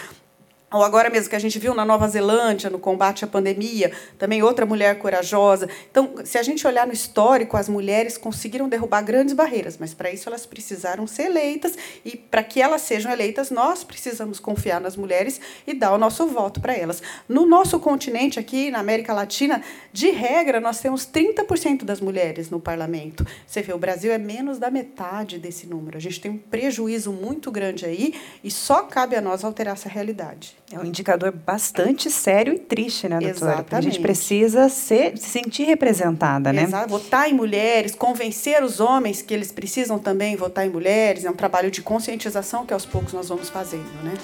ou 0.73 0.83
agora 0.83 1.11
mesmo 1.11 1.29
que 1.29 1.37
a 1.37 1.39
gente 1.39 1.59
viu 1.59 1.75
na 1.75 1.85
Nova 1.85 2.09
Zelândia, 2.09 2.71
no 2.71 2.79
combate 2.79 3.25
à 3.25 3.29
pandemia, 3.29 3.93
também 4.19 4.43
outra 4.43 4.65
mulher 4.65 4.99
corajosa. 4.99 5.69
Então, 5.91 6.15
se 6.25 6.39
a 6.39 6.43
gente 6.43 6.67
olhar 6.67 6.87
no 6.87 6.93
histórico, 6.93 7.57
as 7.57 7.69
mulheres 7.69 8.17
conseguiram 8.17 8.69
derrubar 8.69 9.03
grandes 9.03 9.35
barreiras, 9.35 9.77
mas 9.79 9.93
para 9.93 10.11
isso 10.11 10.29
elas 10.29 10.47
precisaram 10.47 11.07
ser 11.07 11.25
eleitas, 11.25 11.77
e 12.05 12.17
para 12.17 12.43
que 12.43 12.61
elas 12.61 12.83
sejam 12.83 13.13
eleitas, 13.13 13.51
nós 13.51 13.85
precisamos 13.85 14.41
confiar 14.41 14.81
nas 14.81 14.97
mulheres 14.97 15.41
e 15.67 15.75
dar 15.75 15.93
o 15.93 15.99
nosso 15.99 16.27
voto 16.27 16.61
para 16.61 16.75
elas. 16.75 17.03
No 17.29 17.45
nosso 17.47 17.79
continente, 17.79 18.39
aqui 18.39 18.71
na 18.71 18.79
América 18.79 19.13
Latina, 19.13 19.63
de 19.93 20.11
regra, 20.11 20.61
nós 20.61 20.81
temos 20.81 21.07
30% 21.07 21.85
das 21.85 22.01
mulheres 22.01 22.51
no 22.51 22.59
parlamento. 22.59 23.27
Você 23.47 23.63
vê, 23.63 23.73
o 23.73 23.79
Brasil 23.79 24.13
é 24.13 24.19
menos 24.19 24.59
da 24.59 24.71
metade 24.71 25.39
desse 25.39 25.67
número. 25.67 25.99
A 25.99 26.01
gente 26.01 26.21
tem 26.21 26.31
um 26.31 26.39
prejuízo 26.39 27.13
muito 27.13 27.51
grande 27.51 27.85
aí, 27.85 28.15
e 28.43 28.51
só 28.51 28.83
cabe 28.83 29.17
a 29.17 29.21
nós 29.21 29.45
alterar 29.45 29.75
essa 29.75 29.89
realidade. 29.89 30.62
É 30.73 30.79
um 30.79 30.87
indicador 30.87 31.31
bastante 31.31 32.11
sério 32.11 32.55
e 32.55 32.59
triste, 32.59 33.07
né, 33.07 33.19
doutora? 33.19 33.53
Exatamente. 33.53 33.75
A 33.75 33.81
gente 33.83 34.01
precisa 34.01 34.71
ser, 34.71 35.19
se 35.19 35.29
sentir 35.29 35.65
representada, 35.65 36.51
né? 36.51 36.63
Exato. 36.63 36.89
Votar 36.89 37.29
em 37.29 37.35
mulheres, 37.35 37.95
convencer 37.95 38.65
os 38.65 38.81
homens 38.81 39.21
que 39.21 39.35
eles 39.35 39.53
precisam 39.53 39.99
também 39.99 40.35
votar 40.35 40.67
em 40.67 40.71
mulheres, 40.71 41.27
é 41.27 41.31
um 41.31 41.35
trabalho 41.35 41.71
de 41.71 41.83
conscientização 41.83 42.65
que 42.65 42.73
aos 42.73 42.87
poucos 42.87 43.13
nós 43.13 43.29
vamos 43.29 43.51
fazendo, 43.51 43.85
né? 44.03 44.15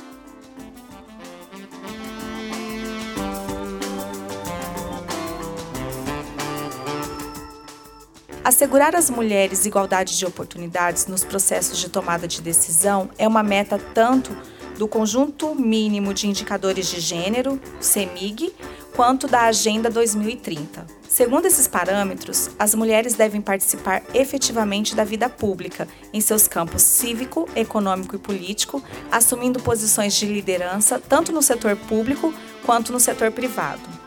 Assegurar 8.43 8.97
às 8.97 9.11
mulheres 9.11 9.67
igualdade 9.67 10.17
de 10.17 10.25
oportunidades 10.25 11.07
nos 11.07 11.23
processos 11.23 11.79
de 11.79 11.91
tomada 11.91 12.27
de 12.27 12.41
decisão 12.41 13.11
é 13.19 13.29
uma 13.29 13.43
meta 13.43 13.79
tanto 13.93 14.35
do 14.79 14.87
Conjunto 14.87 15.57
Mínimo 15.57 16.15
de 16.15 16.29
Indicadores 16.29 16.87
de 16.87 17.01
Gênero, 17.01 17.61
CEMIG, 17.81 18.55
quanto 18.95 19.27
da 19.27 19.43
Agenda 19.43 19.91
2030. 19.91 20.87
Segundo 21.09 21.47
esses 21.47 21.67
parâmetros, 21.67 22.51
as 22.57 22.77
mulheres 22.77 23.15
devem 23.15 23.41
participar 23.41 24.05
efetivamente 24.15 24.95
da 24.95 25.03
vida 25.03 25.29
pública, 25.29 25.89
em 26.13 26.21
seus 26.21 26.47
campos 26.47 26.83
cívico, 26.83 27.49
econômico 27.57 28.15
e 28.15 28.21
político, 28.21 28.81
assumindo 29.11 29.59
posições 29.59 30.15
de 30.15 30.27
liderança 30.27 31.01
tanto 31.01 31.33
no 31.33 31.43
setor 31.43 31.75
público 31.75 32.33
quanto 32.65 32.93
no 32.93 33.01
setor 33.01 33.33
privado. 33.33 33.98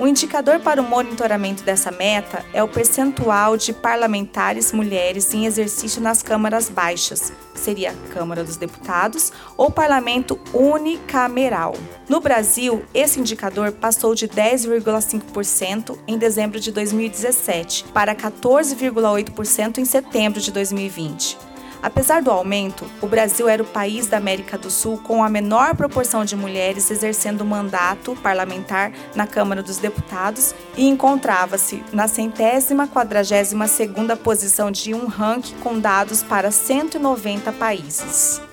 O 0.00 0.06
indicador 0.06 0.60
para 0.60 0.80
o 0.80 0.84
monitoramento 0.84 1.62
dessa 1.62 1.90
meta 1.90 2.42
é 2.54 2.62
o 2.62 2.68
percentual 2.68 3.58
de 3.58 3.70
parlamentares 3.70 4.72
mulheres 4.72 5.34
em 5.34 5.44
exercício 5.44 6.00
nas 6.00 6.22
câmaras 6.22 6.70
baixas, 6.70 7.30
seria 7.54 7.90
a 7.90 8.14
Câmara 8.14 8.42
dos 8.42 8.56
Deputados 8.56 9.30
ou 9.58 9.70
Parlamento 9.70 10.40
unicameral. 10.54 11.74
No 12.08 12.18
Brasil, 12.18 12.82
esse 12.94 13.20
indicador 13.20 13.72
passou 13.72 14.14
de 14.14 14.26
10,5% 14.26 15.98
em 16.08 16.16
dezembro 16.16 16.58
de 16.58 16.72
2017 16.72 17.84
para 17.92 18.14
14,8% 18.14 19.76
em 19.76 19.84
setembro 19.84 20.40
de 20.40 20.50
2020. 20.50 21.49
Apesar 21.82 22.22
do 22.22 22.30
aumento, 22.30 22.84
o 23.00 23.06
Brasil 23.06 23.48
era 23.48 23.62
o 23.62 23.66
país 23.66 24.06
da 24.06 24.18
América 24.18 24.58
do 24.58 24.70
Sul 24.70 24.98
com 24.98 25.24
a 25.24 25.28
menor 25.28 25.74
proporção 25.74 26.24
de 26.24 26.36
mulheres 26.36 26.90
exercendo 26.90 27.44
mandato 27.44 28.14
parlamentar 28.16 28.92
na 29.14 29.26
Câmara 29.26 29.62
dos 29.62 29.78
Deputados 29.78 30.54
e 30.76 30.86
encontrava-se 30.86 31.82
na 31.92 32.06
centésima 32.06 32.86
quadragésima 32.86 33.66
segunda 33.66 34.16
posição 34.16 34.70
de 34.70 34.94
um 34.94 35.06
ranking 35.06 35.56
com 35.56 35.78
dados 35.78 36.22
para 36.22 36.50
190 36.50 37.52
países. 37.52 38.49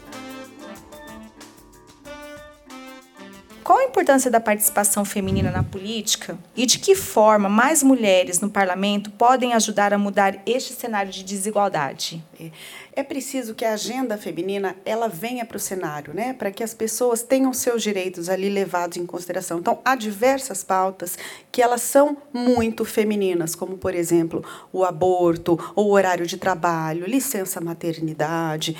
Importância 3.87 4.29
da 4.29 4.39
participação 4.39 5.03
feminina 5.03 5.49
na 5.49 5.63
política 5.63 6.37
e 6.55 6.65
de 6.65 6.79
que 6.79 6.95
forma 6.95 7.49
mais 7.49 7.81
mulheres 7.81 8.39
no 8.39 8.49
parlamento 8.49 9.09
podem 9.11 9.53
ajudar 9.53 9.93
a 9.93 9.97
mudar 9.97 10.37
este 10.45 10.73
cenário 10.73 11.11
de 11.11 11.23
desigualdade? 11.23 12.23
É 12.93 13.03
preciso 13.03 13.53
que 13.53 13.63
a 13.63 13.73
agenda 13.73 14.17
feminina 14.17 14.75
ela 14.83 15.07
venha 15.07 15.45
para 15.45 15.57
o 15.57 15.59
cenário, 15.59 16.13
né, 16.13 16.33
para 16.33 16.51
que 16.51 16.63
as 16.63 16.73
pessoas 16.73 17.21
tenham 17.21 17.53
seus 17.53 17.83
direitos 17.83 18.27
ali 18.27 18.49
levados 18.49 18.97
em 18.97 19.05
consideração. 19.05 19.59
Então, 19.59 19.79
há 19.85 19.95
diversas 19.95 20.63
pautas 20.63 21.17
que 21.51 21.61
elas 21.61 21.81
são 21.81 22.17
muito 22.33 22.83
femininas, 22.83 23.55
como 23.55 23.77
por 23.77 23.93
exemplo, 23.93 24.43
o 24.73 24.83
aborto, 24.83 25.59
o 25.75 25.91
horário 25.91 26.25
de 26.25 26.37
trabalho, 26.37 27.05
licença 27.05 27.61
maternidade, 27.61 28.75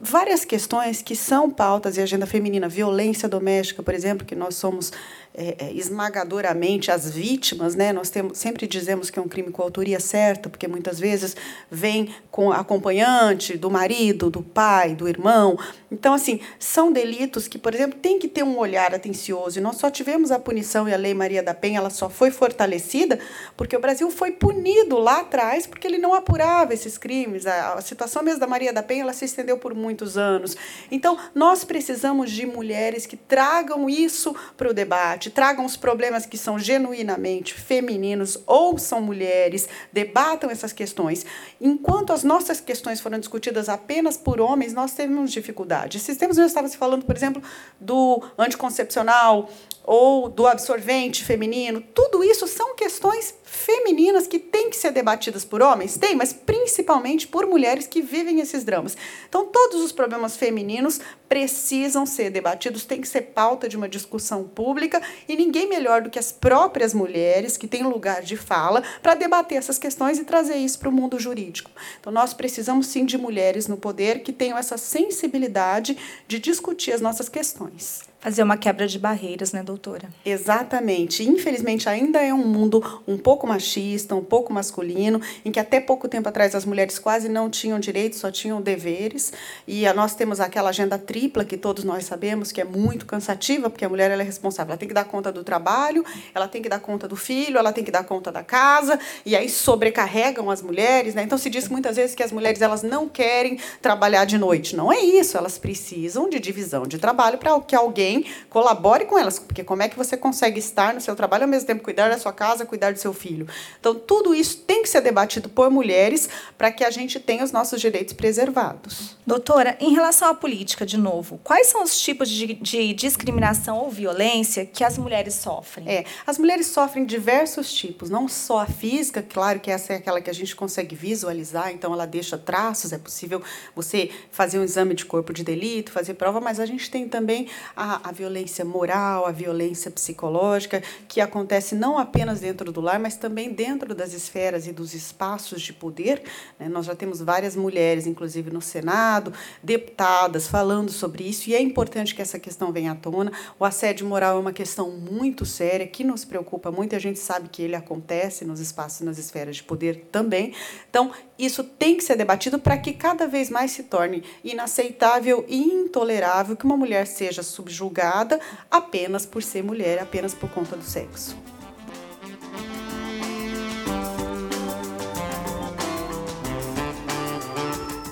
várias 0.00 0.44
questões 0.44 1.02
que 1.02 1.14
são 1.14 1.50
pautas 1.50 1.96
e 1.96 2.00
agenda 2.00 2.26
feminina, 2.26 2.68
violência 2.68 3.28
doméstica, 3.28 3.82
por 3.82 3.94
exemplo, 3.94 4.26
que 4.26 4.34
nós 4.34 4.54
somos 4.54 4.92
é, 5.40 5.56
é, 5.58 5.72
esmagadoramente 5.72 6.90
as 6.90 7.10
vítimas, 7.10 7.74
né? 7.74 7.94
Nós 7.94 8.10
temos, 8.10 8.36
sempre 8.36 8.66
dizemos 8.66 9.08
que 9.08 9.18
é 9.18 9.22
um 9.22 9.26
crime 9.26 9.50
com 9.50 9.62
autoria 9.62 9.98
certa, 9.98 10.50
porque 10.50 10.68
muitas 10.68 11.00
vezes 11.00 11.34
vem 11.70 12.14
com 12.30 12.52
acompanhante 12.52 13.56
do 13.56 13.70
marido, 13.70 14.28
do 14.28 14.42
pai, 14.42 14.94
do 14.94 15.08
irmão. 15.08 15.58
Então, 15.90 16.12
assim, 16.12 16.40
são 16.58 16.92
delitos 16.92 17.48
que, 17.48 17.58
por 17.58 17.74
exemplo, 17.74 17.98
tem 17.98 18.18
que 18.18 18.28
ter 18.28 18.42
um 18.42 18.58
olhar 18.58 18.94
atencioso. 18.94 19.58
E 19.58 19.62
nós 19.62 19.76
só 19.76 19.90
tivemos 19.90 20.30
a 20.30 20.38
punição 20.38 20.86
e 20.86 20.92
a 20.92 20.96
Lei 20.98 21.14
Maria 21.14 21.42
da 21.42 21.54
Penha, 21.54 21.78
ela 21.78 21.88
só 21.88 22.10
foi 22.10 22.30
fortalecida 22.30 23.18
porque 23.56 23.74
o 23.74 23.80
Brasil 23.80 24.10
foi 24.10 24.32
punido 24.32 24.98
lá 24.98 25.20
atrás 25.20 25.66
porque 25.66 25.86
ele 25.86 25.96
não 25.96 26.12
apurava 26.12 26.74
esses 26.74 26.98
crimes. 26.98 27.46
A, 27.46 27.74
a 27.74 27.80
situação 27.80 28.22
mesmo 28.22 28.40
da 28.40 28.46
Maria 28.46 28.74
da 28.74 28.82
Penha, 28.82 29.04
ela 29.04 29.14
se 29.14 29.24
estendeu 29.24 29.56
por 29.56 29.74
muitos 29.74 30.18
anos. 30.18 30.54
Então, 30.90 31.16
nós 31.34 31.64
precisamos 31.64 32.30
de 32.30 32.44
mulheres 32.44 33.06
que 33.06 33.16
tragam 33.16 33.88
isso 33.88 34.36
para 34.54 34.68
o 34.68 34.74
debate 34.74 35.29
tragam 35.30 35.64
os 35.64 35.76
problemas 35.76 36.26
que 36.26 36.36
são 36.36 36.58
genuinamente 36.58 37.54
femininos 37.54 38.38
ou 38.46 38.76
são 38.76 39.00
mulheres, 39.00 39.68
debatam 39.92 40.50
essas 40.50 40.72
questões. 40.72 41.24
Enquanto 41.60 42.12
as 42.12 42.22
nossas 42.22 42.60
questões 42.60 43.00
foram 43.00 43.18
discutidas 43.18 43.68
apenas 43.68 44.16
por 44.16 44.40
homens, 44.40 44.74
nós 44.74 44.92
temos 44.92 45.32
dificuldade. 45.32 45.96
Esses 45.96 46.16
tempos 46.16 46.36
eu 46.36 46.46
estava 46.46 46.68
se 46.68 46.76
falando, 46.76 47.04
por 47.04 47.16
exemplo, 47.16 47.42
do 47.80 48.22
anticoncepcional 48.36 49.48
ou 49.84 50.28
do 50.28 50.46
absorvente 50.46 51.24
feminino. 51.24 51.80
Tudo 51.80 52.22
isso 52.22 52.46
são 52.46 52.76
questões 52.76 53.34
femininas 53.42 54.26
que 54.26 54.38
têm 54.38 54.70
que 54.70 54.76
ser 54.76 54.92
debatidas 54.92 55.44
por 55.44 55.62
homens? 55.62 55.96
Tem, 55.96 56.14
mas 56.14 56.32
principalmente 56.32 57.26
por 57.26 57.46
mulheres 57.46 57.86
que 57.86 58.00
vivem 58.00 58.40
esses 58.40 58.62
dramas. 58.62 58.96
Então, 59.28 59.46
todos 59.46 59.82
os 59.82 59.90
problemas 59.90 60.36
femininos 60.36 61.00
precisam 61.28 62.06
ser 62.06 62.30
debatidos, 62.30 62.84
tem 62.84 63.00
que 63.00 63.08
ser 63.08 63.22
pauta 63.22 63.68
de 63.68 63.76
uma 63.76 63.88
discussão 63.88 64.44
pública 64.44 65.02
e 65.28 65.36
ninguém 65.36 65.68
melhor 65.68 66.02
do 66.02 66.10
que 66.10 66.18
as 66.18 66.32
próprias 66.32 66.92
mulheres 66.92 67.56
que 67.56 67.68
têm 67.68 67.82
lugar 67.82 68.22
de 68.22 68.36
fala 68.36 68.82
para 69.02 69.14
debater 69.14 69.58
essas 69.58 69.78
questões 69.78 70.18
e 70.18 70.24
trazer 70.24 70.56
isso 70.56 70.78
para 70.78 70.88
o 70.88 70.92
mundo 70.92 71.18
jurídico. 71.18 71.70
Então, 72.00 72.12
nós 72.12 72.34
precisamos 72.34 72.86
sim 72.86 73.04
de 73.04 73.16
mulheres 73.16 73.66
no 73.66 73.76
poder 73.76 74.22
que 74.22 74.32
tenham 74.32 74.58
essa 74.58 74.76
sensibilidade 74.76 75.96
de 76.26 76.38
discutir 76.38 76.92
as 76.92 77.00
nossas 77.00 77.28
questões. 77.28 78.09
Fazer 78.20 78.42
uma 78.42 78.58
quebra 78.58 78.86
de 78.86 78.98
barreiras, 78.98 79.50
né, 79.52 79.62
doutora? 79.62 80.10
Exatamente. 80.26 81.26
Infelizmente, 81.26 81.88
ainda 81.88 82.20
é 82.20 82.34
um 82.34 82.46
mundo 82.46 83.00
um 83.08 83.16
pouco 83.16 83.46
machista, 83.46 84.14
um 84.14 84.22
pouco 84.22 84.52
masculino, 84.52 85.22
em 85.42 85.50
que 85.50 85.58
até 85.58 85.80
pouco 85.80 86.06
tempo 86.06 86.28
atrás 86.28 86.54
as 86.54 86.66
mulheres 86.66 86.98
quase 86.98 87.30
não 87.30 87.48
tinham 87.48 87.80
direitos, 87.80 88.18
só 88.18 88.30
tinham 88.30 88.60
deveres. 88.60 89.32
E 89.66 89.90
nós 89.94 90.14
temos 90.14 90.38
aquela 90.38 90.68
agenda 90.68 90.98
tripla 90.98 91.46
que 91.46 91.56
todos 91.56 91.82
nós 91.82 92.04
sabemos 92.04 92.52
que 92.52 92.60
é 92.60 92.64
muito 92.64 93.06
cansativa, 93.06 93.70
porque 93.70 93.86
a 93.86 93.88
mulher 93.88 94.10
ela 94.10 94.20
é 94.20 94.24
responsável. 94.26 94.72
Ela 94.72 94.78
tem 94.78 94.88
que 94.88 94.92
dar 94.92 95.04
conta 95.04 95.32
do 95.32 95.42
trabalho, 95.42 96.04
ela 96.34 96.46
tem 96.46 96.60
que 96.60 96.68
dar 96.68 96.80
conta 96.80 97.08
do 97.08 97.16
filho, 97.16 97.56
ela 97.56 97.72
tem 97.72 97.82
que 97.82 97.90
dar 97.90 98.04
conta 98.04 98.30
da 98.30 98.44
casa, 98.44 99.00
e 99.24 99.34
aí 99.34 99.48
sobrecarregam 99.48 100.50
as 100.50 100.60
mulheres. 100.60 101.14
Né? 101.14 101.22
Então, 101.22 101.38
se 101.38 101.48
diz 101.48 101.70
muitas 101.70 101.96
vezes 101.96 102.14
que 102.14 102.22
as 102.22 102.32
mulheres 102.32 102.60
elas 102.60 102.82
não 102.82 103.08
querem 103.08 103.58
trabalhar 103.80 104.26
de 104.26 104.36
noite. 104.36 104.76
Não 104.76 104.92
é 104.92 105.00
isso. 105.00 105.38
Elas 105.38 105.56
precisam 105.56 106.28
de 106.28 106.38
divisão 106.38 106.82
de 106.86 106.98
trabalho 106.98 107.38
para 107.38 107.58
que 107.62 107.74
alguém 107.74 108.09
colabore 108.48 109.04
com 109.04 109.18
elas, 109.18 109.38
porque 109.38 109.64
como 109.64 109.82
é 109.82 109.88
que 109.88 109.96
você 109.96 110.16
consegue 110.16 110.58
estar 110.58 110.94
no 110.94 111.00
seu 111.00 111.14
trabalho 111.16 111.44
ao 111.44 111.48
mesmo 111.48 111.66
tempo 111.66 111.82
cuidar 111.82 112.08
da 112.08 112.18
sua 112.18 112.32
casa, 112.32 112.66
cuidar 112.66 112.92
do 112.92 112.98
seu 112.98 113.12
filho? 113.12 113.46
Então, 113.78 113.94
tudo 113.94 114.34
isso 114.34 114.58
tem 114.58 114.82
que 114.82 114.88
ser 114.88 115.00
debatido 115.00 115.48
por 115.48 115.70
mulheres 115.70 116.28
para 116.56 116.70
que 116.70 116.84
a 116.84 116.90
gente 116.90 117.18
tenha 117.20 117.44
os 117.44 117.52
nossos 117.52 117.80
direitos 117.80 118.12
preservados. 118.14 119.16
Doutora, 119.26 119.76
em 119.80 119.92
relação 119.92 120.28
à 120.28 120.34
política, 120.34 120.84
de 120.84 120.96
novo, 120.96 121.40
quais 121.44 121.68
são 121.68 121.82
os 121.82 121.98
tipos 122.00 122.28
de, 122.28 122.54
de 122.54 122.92
discriminação 122.94 123.78
ou 123.78 123.90
violência 123.90 124.66
que 124.66 124.82
as 124.82 124.98
mulheres 124.98 125.34
sofrem? 125.34 125.88
É, 125.88 126.04
as 126.26 126.38
mulheres 126.38 126.66
sofrem 126.66 127.04
diversos 127.04 127.72
tipos, 127.72 128.10
não 128.10 128.28
só 128.28 128.60
a 128.60 128.66
física, 128.66 129.22
claro 129.22 129.60
que 129.60 129.70
essa 129.70 129.92
é 129.92 129.96
aquela 129.96 130.20
que 130.20 130.30
a 130.30 130.34
gente 130.34 130.56
consegue 130.56 130.94
visualizar, 130.94 131.70
então 131.72 131.92
ela 131.92 132.06
deixa 132.06 132.36
traços, 132.36 132.92
é 132.92 132.98
possível 132.98 133.42
você 133.74 134.10
fazer 134.30 134.58
um 134.58 134.64
exame 134.64 134.94
de 134.94 135.04
corpo 135.04 135.32
de 135.32 135.44
delito, 135.44 135.92
fazer 135.92 136.14
prova, 136.14 136.40
mas 136.40 136.58
a 136.58 136.66
gente 136.66 136.90
tem 136.90 137.08
também 137.08 137.48
a, 137.76 137.99
a, 138.02 138.12
violência 138.12 138.64
moral, 138.64 139.26
a 139.26 139.32
violência 139.32 139.90
psicológica, 139.90 140.82
que 141.08 141.20
acontece 141.20 141.74
não 141.74 141.98
apenas 141.98 142.40
dentro 142.40 142.70
do 142.72 142.80
lar, 142.80 142.98
mas 142.98 143.16
também 143.16 143.52
dentro 143.52 143.94
das 143.94 144.12
esferas 144.12 144.66
e 144.66 144.72
dos 144.72 144.94
espaços 144.94 145.62
de 145.62 145.72
poder. 145.72 146.22
Né? 146.58 146.68
Nós 146.68 146.86
já 146.86 146.94
temos 146.94 147.20
várias 147.20 147.56
mulheres, 147.56 148.06
inclusive 148.06 148.50
no 148.50 148.60
Senado, 148.60 149.32
deputadas, 149.62 150.46
falando 150.46 150.90
sobre 150.90 151.24
isso, 151.24 151.50
e 151.50 151.54
é 151.54 151.60
importante 151.60 152.14
que 152.14 152.22
essa 152.22 152.38
questão 152.38 152.72
venha 152.72 152.92
à 152.92 152.94
tona. 152.94 153.32
O 153.58 153.64
assédio 153.64 154.06
moral 154.06 154.36
é 154.36 154.40
uma 154.40 154.52
questão 154.52 154.90
muito 154.90 155.44
séria, 155.44 155.86
que 155.86 156.04
nos 156.04 156.24
preocupa 156.24 156.70
muito, 156.70 156.94
a 156.94 156.98
gente 156.98 157.18
sabe 157.18 157.48
que 157.48 157.62
ele 157.62 157.76
acontece 157.76 158.44
nos 158.44 158.60
espaços, 158.60 159.00
nas 159.00 159.18
esferas 159.18 159.56
de 159.56 159.62
poder 159.62 160.08
também. 160.10 160.54
Então, 160.88 161.10
isso 161.44 161.64
tem 161.64 161.96
que 161.96 162.04
ser 162.04 162.16
debatido 162.16 162.58
para 162.58 162.76
que 162.76 162.92
cada 162.92 163.26
vez 163.26 163.50
mais 163.50 163.70
se 163.70 163.84
torne 163.84 164.22
inaceitável 164.44 165.44
e 165.48 165.62
intolerável 165.62 166.56
que 166.56 166.64
uma 166.64 166.76
mulher 166.76 167.06
seja 167.06 167.42
subjugada 167.42 168.38
apenas 168.70 169.24
por 169.24 169.42
ser 169.42 169.62
mulher, 169.62 169.98
apenas 169.98 170.34
por 170.34 170.50
conta 170.50 170.76
do 170.76 170.84
sexo. 170.84 171.36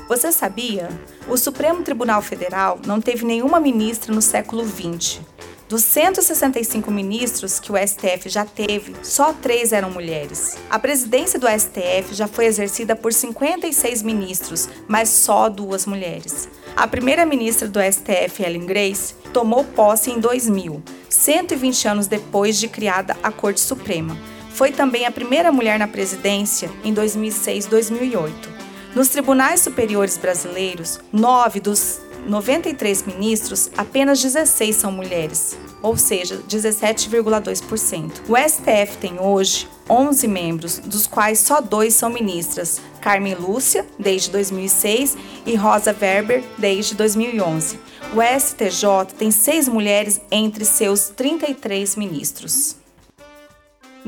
Você 0.09 0.33
sabia? 0.33 0.89
O 1.29 1.37
Supremo 1.37 1.83
Tribunal 1.83 2.23
Federal 2.23 2.81
não 2.87 2.99
teve 2.99 3.27
nenhuma 3.27 3.61
ministra 3.61 4.15
no 4.15 4.23
século 4.23 4.65
XX. 4.65 5.21
Dos 5.69 5.85
165 5.85 6.91
ministros 6.91 7.61
que 7.61 7.71
o 7.71 7.77
STF 7.77 8.31
já 8.31 8.47
teve, 8.47 8.97
só 9.03 9.35
três 9.35 9.71
eram 9.71 9.91
mulheres. 9.91 10.57
A 10.71 10.79
presidência 10.79 11.39
do 11.39 11.47
STF 11.47 12.15
já 12.15 12.27
foi 12.27 12.47
exercida 12.47 12.97
por 12.97 13.13
56 13.13 14.03
ministros, 14.03 14.67
mas 14.89 15.11
só 15.11 15.51
duas 15.51 15.85
mulheres. 15.85 16.49
A 16.75 16.87
primeira 16.87 17.27
ministra 17.27 17.69
do 17.69 17.81
STF, 17.81 18.43
Ellen 18.43 18.65
Grace, 18.65 19.15
tomou 19.31 19.63
posse 19.63 20.11
em 20.11 20.19
2000, 20.19 20.83
120 21.11 21.87
anos 21.87 22.07
depois 22.07 22.59
de 22.59 22.67
criada 22.67 23.15
a 23.23 23.31
Corte 23.31 23.61
Suprema. 23.61 24.17
Foi 24.55 24.73
também 24.73 25.05
a 25.05 25.13
primeira 25.13 25.53
mulher 25.53 25.79
na 25.79 25.87
presidência 25.87 26.71
em 26.83 26.95
2006-2008. 26.95 28.33
Nos 28.95 29.09
tribunais 29.09 29.61
superiores 29.61 30.17
brasileiros, 30.17 30.99
nove 31.13 31.61
dos 31.61 32.01
93 32.29 33.05
ministros, 33.05 33.71
apenas 33.77 34.21
16 34.21 34.77
são 34.77 34.93
mulheres, 34.93 35.59
ou 35.83 35.97
seja, 35.97 36.43
17,2%. 36.49 38.13
O 38.29 38.37
STF 38.37 38.99
tem 38.99 39.19
hoje 39.19 39.67
11 39.89 40.29
membros, 40.29 40.79
dos 40.79 41.07
quais 41.07 41.39
só 41.39 41.61
dois 41.61 41.95
são 41.95 42.11
ministras: 42.11 42.81
Carmen 43.01 43.35
Lúcia, 43.35 43.87
desde 43.99 44.31
2006, 44.31 45.17
e 45.47 45.57
Rosa 45.57 45.97
Weber, 45.99 46.45
desde 46.59 46.95
2011. 46.95 47.81
O 48.15 48.23
STJ 48.23 49.15
tem 49.19 49.31
seis 49.31 49.69
mulheres 49.69 50.21
entre 50.31 50.65
seus 50.65 51.09
33 51.09 51.97
ministros. 51.97 52.78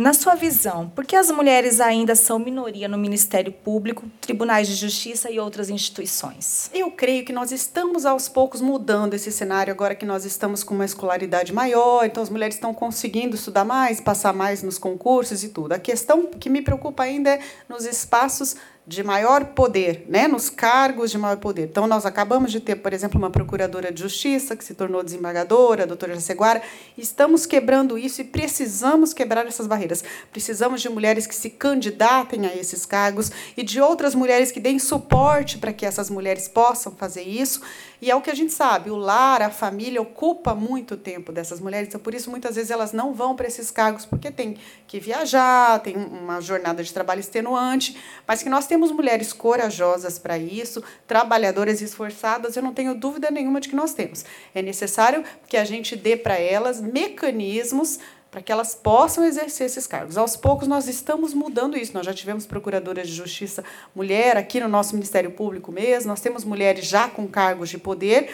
Na 0.00 0.14
sua 0.14 0.34
visão, 0.34 0.88
por 0.88 1.04
que 1.04 1.14
as 1.14 1.30
mulheres 1.30 1.78
ainda 1.78 2.14
são 2.14 2.38
minoria 2.38 2.88
no 2.88 2.96
Ministério 2.96 3.52
Público, 3.52 4.10
tribunais 4.18 4.66
de 4.66 4.74
justiça 4.74 5.30
e 5.30 5.38
outras 5.38 5.68
instituições? 5.68 6.70
Eu 6.72 6.90
creio 6.90 7.22
que 7.22 7.34
nós 7.34 7.52
estamos 7.52 8.06
aos 8.06 8.26
poucos 8.26 8.62
mudando 8.62 9.12
esse 9.12 9.30
cenário 9.30 9.70
agora 9.70 9.94
que 9.94 10.06
nós 10.06 10.24
estamos 10.24 10.64
com 10.64 10.74
uma 10.74 10.86
escolaridade 10.86 11.52
maior, 11.52 12.06
então 12.06 12.22
as 12.22 12.30
mulheres 12.30 12.54
estão 12.54 12.72
conseguindo 12.72 13.36
estudar 13.36 13.66
mais, 13.66 14.00
passar 14.00 14.32
mais 14.32 14.62
nos 14.62 14.78
concursos 14.78 15.44
e 15.44 15.50
tudo. 15.50 15.72
A 15.72 15.78
questão 15.78 16.28
que 16.28 16.48
me 16.48 16.62
preocupa 16.62 17.02
ainda 17.02 17.32
é 17.32 17.40
nos 17.68 17.84
espaços 17.84 18.56
de 18.86 19.04
maior 19.04 19.44
poder, 19.46 20.04
né, 20.08 20.26
nos 20.26 20.50
cargos 20.50 21.10
de 21.10 21.18
maior 21.18 21.36
poder. 21.36 21.68
Então, 21.68 21.86
nós 21.86 22.04
acabamos 22.04 22.50
de 22.50 22.60
ter, 22.60 22.76
por 22.76 22.92
exemplo, 22.92 23.18
uma 23.18 23.30
procuradora 23.30 23.92
de 23.92 24.00
justiça 24.00 24.56
que 24.56 24.64
se 24.64 24.74
tornou 24.74 25.02
desembargadora, 25.02 25.84
a 25.84 25.86
doutora 25.86 26.14
Jaceguara. 26.14 26.62
Estamos 26.96 27.46
quebrando 27.46 27.96
isso 27.96 28.20
e 28.20 28.24
precisamos 28.24 29.12
quebrar 29.12 29.46
essas 29.46 29.66
barreiras. 29.66 30.02
Precisamos 30.32 30.80
de 30.80 30.88
mulheres 30.88 31.26
que 31.26 31.34
se 31.34 31.50
candidatem 31.50 32.46
a 32.46 32.56
esses 32.56 32.84
cargos 32.86 33.30
e 33.56 33.62
de 33.62 33.80
outras 33.80 34.14
mulheres 34.14 34.50
que 34.50 34.58
deem 34.58 34.78
suporte 34.78 35.58
para 35.58 35.72
que 35.72 35.86
essas 35.86 36.10
mulheres 36.10 36.48
possam 36.48 36.92
fazer 36.92 37.22
isso. 37.22 37.60
E 38.02 38.10
é 38.10 38.16
o 38.16 38.22
que 38.22 38.30
a 38.30 38.34
gente 38.34 38.52
sabe, 38.52 38.90
o 38.90 38.96
lar, 38.96 39.42
a 39.42 39.50
família 39.50 40.00
ocupa 40.00 40.54
muito 40.54 40.96
tempo 40.96 41.30
dessas 41.30 41.60
mulheres, 41.60 41.88
então 41.88 42.00
por 42.00 42.14
isso 42.14 42.30
muitas 42.30 42.56
vezes 42.56 42.70
elas 42.70 42.92
não 42.92 43.12
vão 43.12 43.36
para 43.36 43.46
esses 43.46 43.70
cargos 43.70 44.06
porque 44.06 44.30
tem 44.30 44.56
que 44.86 44.98
viajar, 44.98 45.80
tem 45.80 45.96
uma 45.96 46.40
jornada 46.40 46.82
de 46.82 46.94
trabalho 46.94 47.20
extenuante, 47.20 48.00
mas 48.26 48.42
que 48.42 48.48
nós 48.48 48.66
temos 48.66 48.90
mulheres 48.90 49.34
corajosas 49.34 50.18
para 50.18 50.38
isso, 50.38 50.82
trabalhadoras 51.06 51.82
esforçadas, 51.82 52.56
eu 52.56 52.62
não 52.62 52.72
tenho 52.72 52.94
dúvida 52.94 53.30
nenhuma 53.30 53.60
de 53.60 53.68
que 53.68 53.76
nós 53.76 53.92
temos. 53.92 54.24
É 54.54 54.62
necessário 54.62 55.22
que 55.46 55.58
a 55.58 55.64
gente 55.64 55.94
dê 55.94 56.16
para 56.16 56.38
elas 56.38 56.80
mecanismos 56.80 57.98
para 58.30 58.40
que 58.40 58.52
elas 58.52 58.74
possam 58.74 59.24
exercer 59.24 59.66
esses 59.66 59.86
cargos. 59.86 60.16
Aos 60.16 60.36
poucos 60.36 60.68
nós 60.68 60.86
estamos 60.86 61.34
mudando 61.34 61.76
isso. 61.76 61.92
Nós 61.92 62.06
já 62.06 62.14
tivemos 62.14 62.46
procuradoras 62.46 63.08
de 63.08 63.14
justiça 63.14 63.64
mulher 63.94 64.36
aqui 64.36 64.60
no 64.60 64.68
nosso 64.68 64.94
Ministério 64.94 65.32
Público 65.32 65.72
mesmo, 65.72 66.08
nós 66.08 66.20
temos 66.20 66.44
mulheres 66.44 66.86
já 66.86 67.08
com 67.08 67.26
cargos 67.26 67.68
de 67.68 67.78
poder 67.78 68.30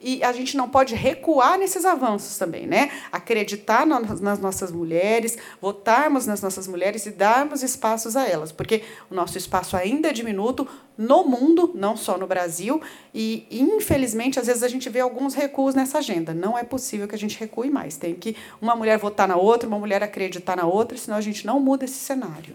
e 0.00 0.24
a 0.24 0.32
gente 0.32 0.56
não 0.56 0.68
pode 0.68 0.94
recuar 0.94 1.58
nesses 1.58 1.84
avanços 1.84 2.38
também, 2.38 2.66
né? 2.66 2.90
Acreditar 3.12 3.86
nas 3.86 4.38
nossas 4.38 4.72
mulheres, 4.72 5.36
votarmos 5.60 6.26
nas 6.26 6.40
nossas 6.40 6.66
mulheres 6.66 7.04
e 7.06 7.10
darmos 7.10 7.62
espaços 7.62 8.16
a 8.16 8.26
elas, 8.26 8.50
porque 8.50 8.82
o 9.10 9.14
nosso 9.14 9.36
espaço 9.36 9.76
ainda 9.76 10.08
é 10.08 10.12
diminuto 10.12 10.66
no 10.96 11.24
mundo, 11.24 11.72
não 11.74 11.96
só 11.96 12.16
no 12.16 12.26
Brasil, 12.26 12.80
e 13.14 13.46
infelizmente 13.50 14.38
às 14.38 14.46
vezes 14.46 14.62
a 14.62 14.68
gente 14.68 14.88
vê 14.88 15.00
alguns 15.00 15.34
recuos 15.34 15.74
nessa 15.74 15.98
agenda. 15.98 16.32
Não 16.32 16.56
é 16.56 16.64
possível 16.64 17.06
que 17.06 17.14
a 17.14 17.18
gente 17.18 17.38
recue 17.38 17.70
mais. 17.70 17.96
Tem 17.96 18.14
que 18.14 18.36
uma 18.60 18.74
mulher 18.74 18.98
votar 18.98 19.28
na 19.28 19.36
outra, 19.36 19.68
uma 19.68 19.78
mulher 19.78 20.02
acreditar 20.02 20.56
na 20.56 20.66
outra, 20.66 20.96
senão 20.96 21.16
a 21.16 21.20
gente 21.20 21.46
não 21.46 21.60
muda 21.60 21.84
esse 21.84 21.94
cenário. 21.94 22.54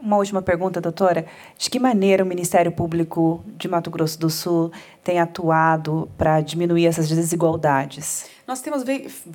Uma 0.00 0.16
última 0.16 0.40
pergunta, 0.40 0.80
doutora. 0.80 1.26
De 1.56 1.68
que 1.68 1.80
maneira 1.80 2.22
o 2.22 2.26
Ministério 2.26 2.70
Público 2.70 3.44
de 3.56 3.66
Mato 3.66 3.90
Grosso 3.90 4.18
do 4.18 4.30
Sul 4.30 4.70
tem 5.02 5.18
atuado 5.18 6.08
para 6.16 6.40
diminuir 6.40 6.86
essas 6.86 7.08
desigualdades? 7.08 8.26
Nós 8.46 8.60
temos 8.60 8.84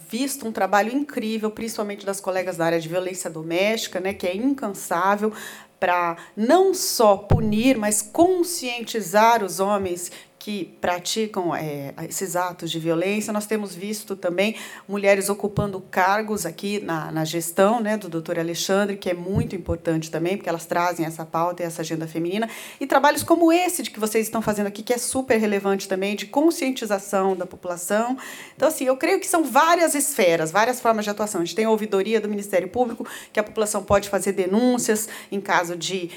visto 0.10 0.48
um 0.48 0.52
trabalho 0.52 0.94
incrível, 0.94 1.52
principalmente 1.52 2.06
das 2.06 2.22
colegas 2.22 2.58
da 2.58 2.66
área 2.66 2.80
de 2.80 2.88
violência 2.88 3.30
doméstica, 3.30 4.00
né, 4.00 4.14
que 4.14 4.26
é 4.26 4.36
incansável 4.36 5.34
para 5.80 6.16
não 6.36 6.74
só 6.74 7.18
punir, 7.18 7.78
mas 7.78 8.02
conscientizar 8.02 9.44
os 9.44 9.60
homens 9.60 10.14
que 10.44 10.66
praticam 10.82 11.56
é, 11.56 11.94
esses 12.10 12.36
atos 12.36 12.70
de 12.70 12.78
violência. 12.78 13.32
Nós 13.32 13.46
temos 13.46 13.74
visto 13.74 14.14
também 14.14 14.58
mulheres 14.86 15.30
ocupando 15.30 15.80
cargos 15.80 16.46
aqui 16.46 16.82
na, 16.82 17.10
na 17.14 17.24
gestão 17.24 17.80
né, 17.80 17.96
do 17.96 18.10
doutor 18.10 18.38
Alexandre, 18.38 18.98
que 18.98 19.10
é 19.10 19.14
muito 19.14 19.56
importante 19.56 20.12
também, 20.12 20.36
porque 20.36 20.50
elas 20.50 20.66
trazem 20.66 21.06
essa 21.06 21.26
pauta 21.26 21.64
e 21.64 21.66
essa 21.66 21.82
agenda 21.82 22.10
feminina. 22.10 22.50
E 22.78 22.86
trabalhos 22.86 23.24
como 23.24 23.54
esse 23.54 23.84
de 23.84 23.90
que 23.90 24.02
vocês 24.02 24.28
estão 24.28 24.42
fazendo 24.42 24.68
aqui, 24.68 24.84
que 24.84 24.92
é 24.92 24.98
super 24.98 25.38
relevante 25.38 25.88
também, 25.88 26.14
de 26.14 26.26
conscientização 26.26 27.38
da 27.38 27.46
população. 27.46 28.18
Então, 28.54 28.68
assim, 28.68 28.84
eu 28.84 28.98
creio 28.98 29.22
que 29.22 29.28
são 29.28 29.46
várias 29.46 29.96
esferas, 29.96 30.52
várias 30.52 30.82
formas 30.82 31.06
de 31.06 31.10
atuação. 31.12 31.40
A 31.40 31.46
gente 31.46 31.56
tem 31.56 31.64
a 31.64 31.70
ouvidoria 31.70 32.20
do 32.20 32.28
Ministério 32.28 32.68
Público, 32.68 33.08
que 33.32 33.40
a 33.40 33.44
população 33.44 33.82
pode 33.82 34.10
fazer 34.10 34.34
denúncias 34.34 35.08
em 35.32 35.40
caso 35.40 35.78
de 35.78 36.12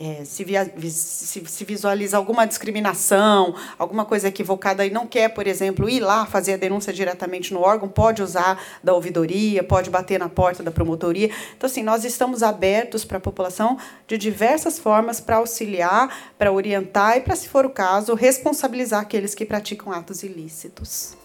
é, 0.00 0.24
se, 0.24 0.42
via, 0.42 0.64
se, 0.90 1.44
se, 1.46 1.64
visualiza 1.64 2.16
alguma 2.16 2.44
discriminação, 2.44 3.54
alguma 3.78 4.04
coisa 4.04 4.26
equivocada 4.26 4.84
e 4.84 4.90
não 4.90 5.06
quer, 5.06 5.28
por 5.28 5.46
exemplo, 5.46 5.88
ir 5.88 6.00
lá 6.00 6.26
fazer 6.26 6.54
a 6.54 6.56
denúncia 6.56 6.92
diretamente 6.92 7.54
no 7.54 7.60
órgão, 7.60 7.88
pode 7.88 8.20
usar 8.20 8.60
da 8.82 8.92
ouvidoria, 8.92 9.62
pode 9.62 9.88
bater 9.88 10.18
na 10.18 10.28
porta 10.28 10.62
da 10.62 10.72
promotoria. 10.72 11.30
Então, 11.56 11.68
assim, 11.68 11.84
nós 11.84 12.04
estamos 12.04 12.42
abertos 12.42 13.04
para 13.04 13.18
a 13.18 13.20
população 13.20 13.78
de 14.08 14.18
diversas 14.18 14.78
formas 14.78 15.20
para 15.20 15.36
auxiliar, 15.36 16.32
para 16.36 16.50
orientar 16.50 17.16
e, 17.16 17.20
para, 17.20 17.36
se 17.36 17.48
for 17.48 17.64
o 17.64 17.70
caso, 17.70 18.14
responsabilizar 18.14 19.00
aqueles 19.00 19.36
que 19.36 19.46
praticam 19.46 19.92
atos 19.92 20.24
ilícitos. 20.24 21.16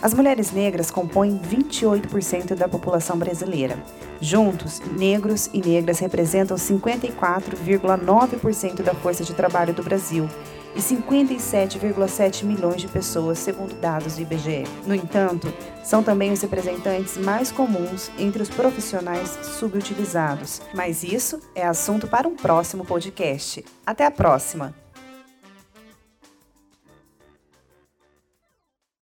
As 0.00 0.12
mulheres 0.12 0.52
negras 0.52 0.90
compõem 0.90 1.38
28% 1.38 2.54
da 2.54 2.68
população 2.68 3.18
brasileira. 3.18 3.78
Juntos, 4.24 4.80
negros 4.96 5.50
e 5.52 5.60
negras 5.60 5.98
representam 5.98 6.56
54,9% 6.56 8.80
da 8.80 8.94
força 8.94 9.22
de 9.22 9.34
trabalho 9.34 9.74
do 9.74 9.82
Brasil 9.82 10.26
e 10.74 10.78
57,7 10.78 12.44
milhões 12.44 12.80
de 12.80 12.88
pessoas, 12.88 13.38
segundo 13.38 13.74
dados 13.74 14.16
do 14.16 14.22
IBGE. 14.22 14.64
No 14.86 14.94
entanto, 14.94 15.52
são 15.84 16.02
também 16.02 16.32
os 16.32 16.40
representantes 16.40 17.18
mais 17.18 17.52
comuns 17.52 18.10
entre 18.18 18.42
os 18.42 18.48
profissionais 18.48 19.28
subutilizados. 19.58 20.62
Mas 20.74 21.04
isso 21.04 21.38
é 21.54 21.66
assunto 21.66 22.08
para 22.08 22.26
um 22.26 22.34
próximo 22.34 22.82
podcast. 22.82 23.62
Até 23.84 24.06
a 24.06 24.10
próxima! 24.10 24.83